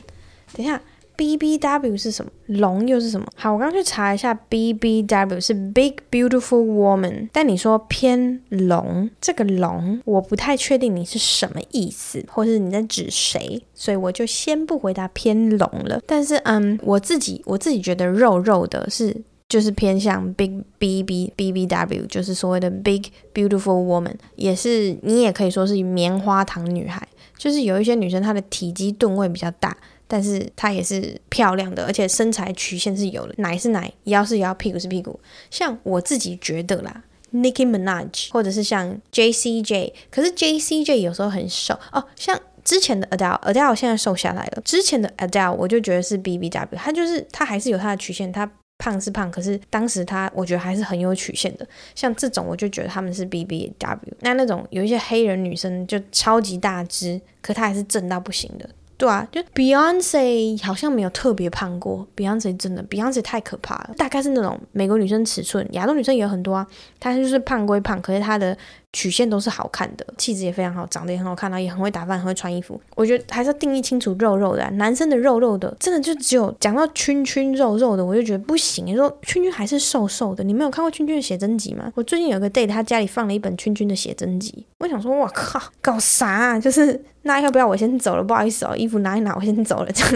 [0.53, 0.81] 等一下。
[1.17, 2.31] B B W 是什么？
[2.47, 3.27] 龙又是什么？
[3.35, 7.29] 好，我刚去查一下，B B W 是 Big Beautiful Woman。
[7.33, 16.01] 但你说偏龙，这个龙我不太确定你是什么意思，或是你在指谁，所以我就先不回答偏龙了。
[16.07, 19.17] 但是，嗯，我自己我自己觉得肉肉的是
[19.49, 23.03] 就是偏向 Big B B B B W，就是所谓的 Big
[23.33, 27.07] Beautiful Woman，也是你也可以说是棉花糖女孩，
[27.39, 29.77] 就是有一些女生她的体积吨位比较大。
[30.09, 35.19] 但是她也是漂亮的，而且身材曲线是有的，奶是奶，腰是腰，屁股是屁股。
[35.51, 37.03] 像我自己觉得啦
[37.33, 42.05] ，Nicki Minaj 或者是像 JCJ，可是 JCJ 有时候很瘦哦。
[42.15, 44.63] 像之前的 Adele，Adele 现在瘦下来了。
[44.65, 51.67] 之前的 Adele 我就觉得是 BBW，她就是她还是有她的曲线，她胖是胖，可是当时她我觉得还是很有曲线的。
[51.95, 53.99] 像这种我就觉得他们是 BBW。
[54.21, 58.69] 那那种有一些黑人女生就超级大只，可她还是正到不行的。
[58.99, 66.67] 对啊，就 Beyonce 好像没有特别胖过，Beyonce 真的 Beyonce 太可怕了，大概是那种美国女生尺寸，亚洲女生也有很多啊，
[66.99, 68.57] 她就是胖归胖，可是她的。
[68.97, 72.81] 曲线都是好看的，气质也非常好，长得也很好看，然后也很会打扮，很会穿衣服。
[72.95, 78.87] 我觉得还是要定义清楚肉肉的、男生的肉肉的，真的就只有讲到圈圈肉肉的，我就觉得不行。
[78.87, 81.93] 你说圈圈还是瘦瘦的，你没有看过圈圈的写真集吗？
[81.95, 86.59] 我最近有个 date，他家里放了一本圈圈的写真集，我想说，哇靠，搞啥、啊？
[86.59, 88.25] 就是那要不要我先走了？
[88.25, 89.93] 不好意思哦，衣服拿一拿，我先走了。
[89.93, 90.13] 这样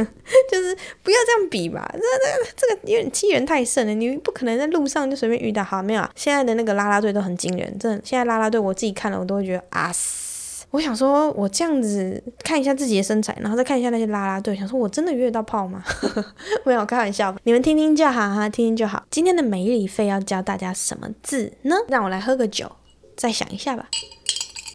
[0.51, 3.93] 就是不要这样比吧，这这这个有点欺人太甚了。
[3.93, 5.62] 你不可能在路上就随便遇到。
[5.62, 8.70] 好，没有啊，现在的那个啦啦队都很惊人，真的，现在啦啦队我。
[8.71, 9.93] 我自己看了，我都会觉得啊！
[10.71, 15.83] 我想说，我这样子看一下自己的身材，然后再看一下那些啦啦队，想说我真的约到炮吗？
[16.64, 19.05] 没有开玩笑，你们听听就好哈，听听就好。
[19.11, 21.75] 今天的每日一废要教大家什么字呢？
[21.89, 22.71] 让我来喝个酒，
[23.16, 23.89] 再想一下吧。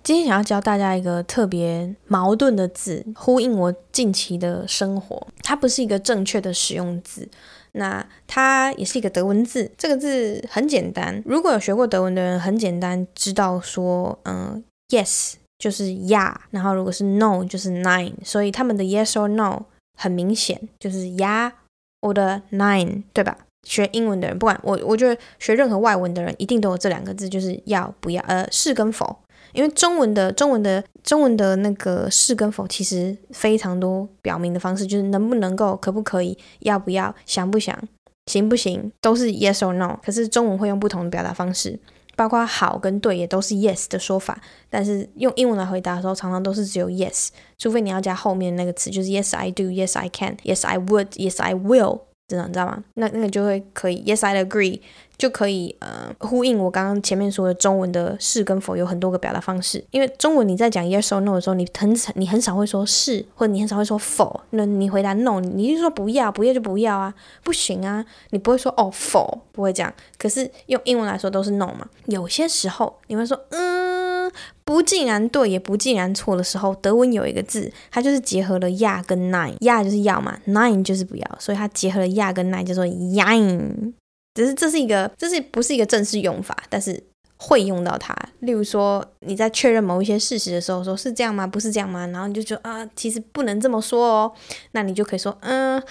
[0.04, 5.26] 今天想要教大家一个特别矛盾的字，呼应我近期的生活。
[5.42, 7.28] 它不是一个正确的使用字。
[7.76, 11.22] 那它也是一个德文字，这个字很简单。
[11.26, 19.64] 如果有学过德文的人，很简单知道说，嗯，yes 就是呀，然后如果是 no 就是 nine，所以他们的 yes or no
[19.98, 21.54] 很明显就是呀
[22.02, 23.38] 或者 nein，对吧？
[23.68, 29.18] 学英文的人，不管我，我觉得学任何外文的人一定都有这两个字，就是要不要，呃，是跟否。
[29.56, 37.78] 因为中文的中文的中文的那个是跟否，其实非常多表明的方式，就是能不能够、可不可以、要不要、想不想、
[38.26, 39.98] 行不行，都是 yes or no。
[40.04, 41.80] 可是中文会用不同的表达方式，
[42.16, 44.42] 包括好跟对也都是 yes 的说法。
[44.70, 52.84] 但是用英文来回答的时候，常常都是只有 yes，除非你要加后面那个词，就是 yes I do，yes I can，yes I would，yes I will，真的你知道吗？
[52.96, 54.82] 那那个就会可以 yes I agree。
[55.18, 64.42] 就可以呃呼应我刚刚前面说的中文的是跟否有很多个表达方式，因为中文你在讲 yes or no 的时候，你很你很少会说是，或者你很少会说否。
[64.52, 67.14] 那你回答 no，你就说不要，不要就不要啊，
[67.44, 69.94] 不行啊，你不会说哦否，不会这样。
[70.18, 71.88] 可是用英文来说都是 no 嘛。
[72.06, 74.32] 有些时候你会说嗯
[74.64, 83.94] 不尽然对，也不尽然错的时候，德文有一个字，它就是结合了 ja 跟 nein，ja 就是要嘛，nein 就是不要，所以它结合了 ja 跟 nein，叫做 jein。
[84.36, 86.56] 只是这是一个，这是不是一个正式用法？
[86.70, 87.02] 但是
[87.38, 88.16] 会用到它。
[88.42, 91.48] 例如说，你在确认某一些事实的时候，说是这样吗？
[91.48, 92.06] 不是这样吗？
[92.08, 94.32] 然后你就说啊，其实不能这么说哦。
[94.74, 95.82] 那你就可以说，嗯，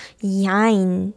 [0.42, 0.70] 呀，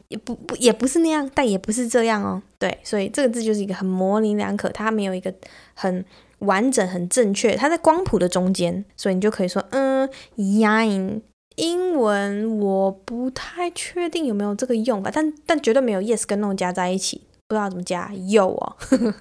[0.08, 2.42] 也不不也不是那样，但也不是这样哦。
[2.58, 5.34] 对，所以这个字就是一个很模棱两可，它没有一个
[5.74, 6.04] 很
[6.40, 11.22] 完整、很正确，它在光谱的中间，所以你就可以说，嗯，，yin。
[11.58, 18.76] 英文我不太确定有没有这个用法，但但绝对没有 yes 跟 no 加在一起，不知道怎么加，有哦，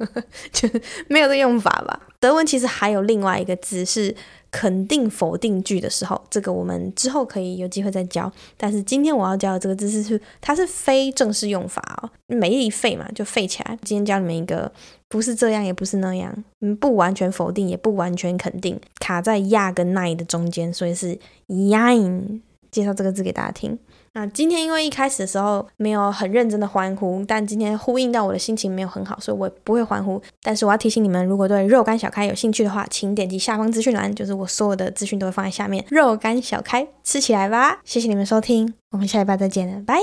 [0.52, 0.68] 就
[1.08, 2.08] 没有这用法吧。
[2.20, 4.14] 德文其实还有另外一个字是
[4.50, 8.30] 肯定否定句的时候，这个我们之后可以有机会再教。
[8.56, 13.78] 但是今天我要教的这个字是，它是非正式用法哦，每一废嘛就废起来。
[13.82, 14.70] 今天教你们一个。
[15.08, 22.40] 不是这样，也不是那样，嗯，不完全否定，也不完全肯定，卡在亚跟奈的中间，所以是 yin。
[22.68, 23.78] 介绍这个字给大家听。
[24.12, 30.20] 那今天因为一开始的时候没有很认真的欢呼，但今天呼应到我的心情没有很好，所以我不会欢呼。
[30.42, 35.82] 但是我要提醒你们，如果对肉干小开有兴趣的话，请点击下方资讯栏，就是我所有的资讯都会放在下面。
[35.88, 37.80] 肉干小开，吃起来吧！
[37.84, 39.96] 谢谢你们收听，我们下礼拜再见了，拜。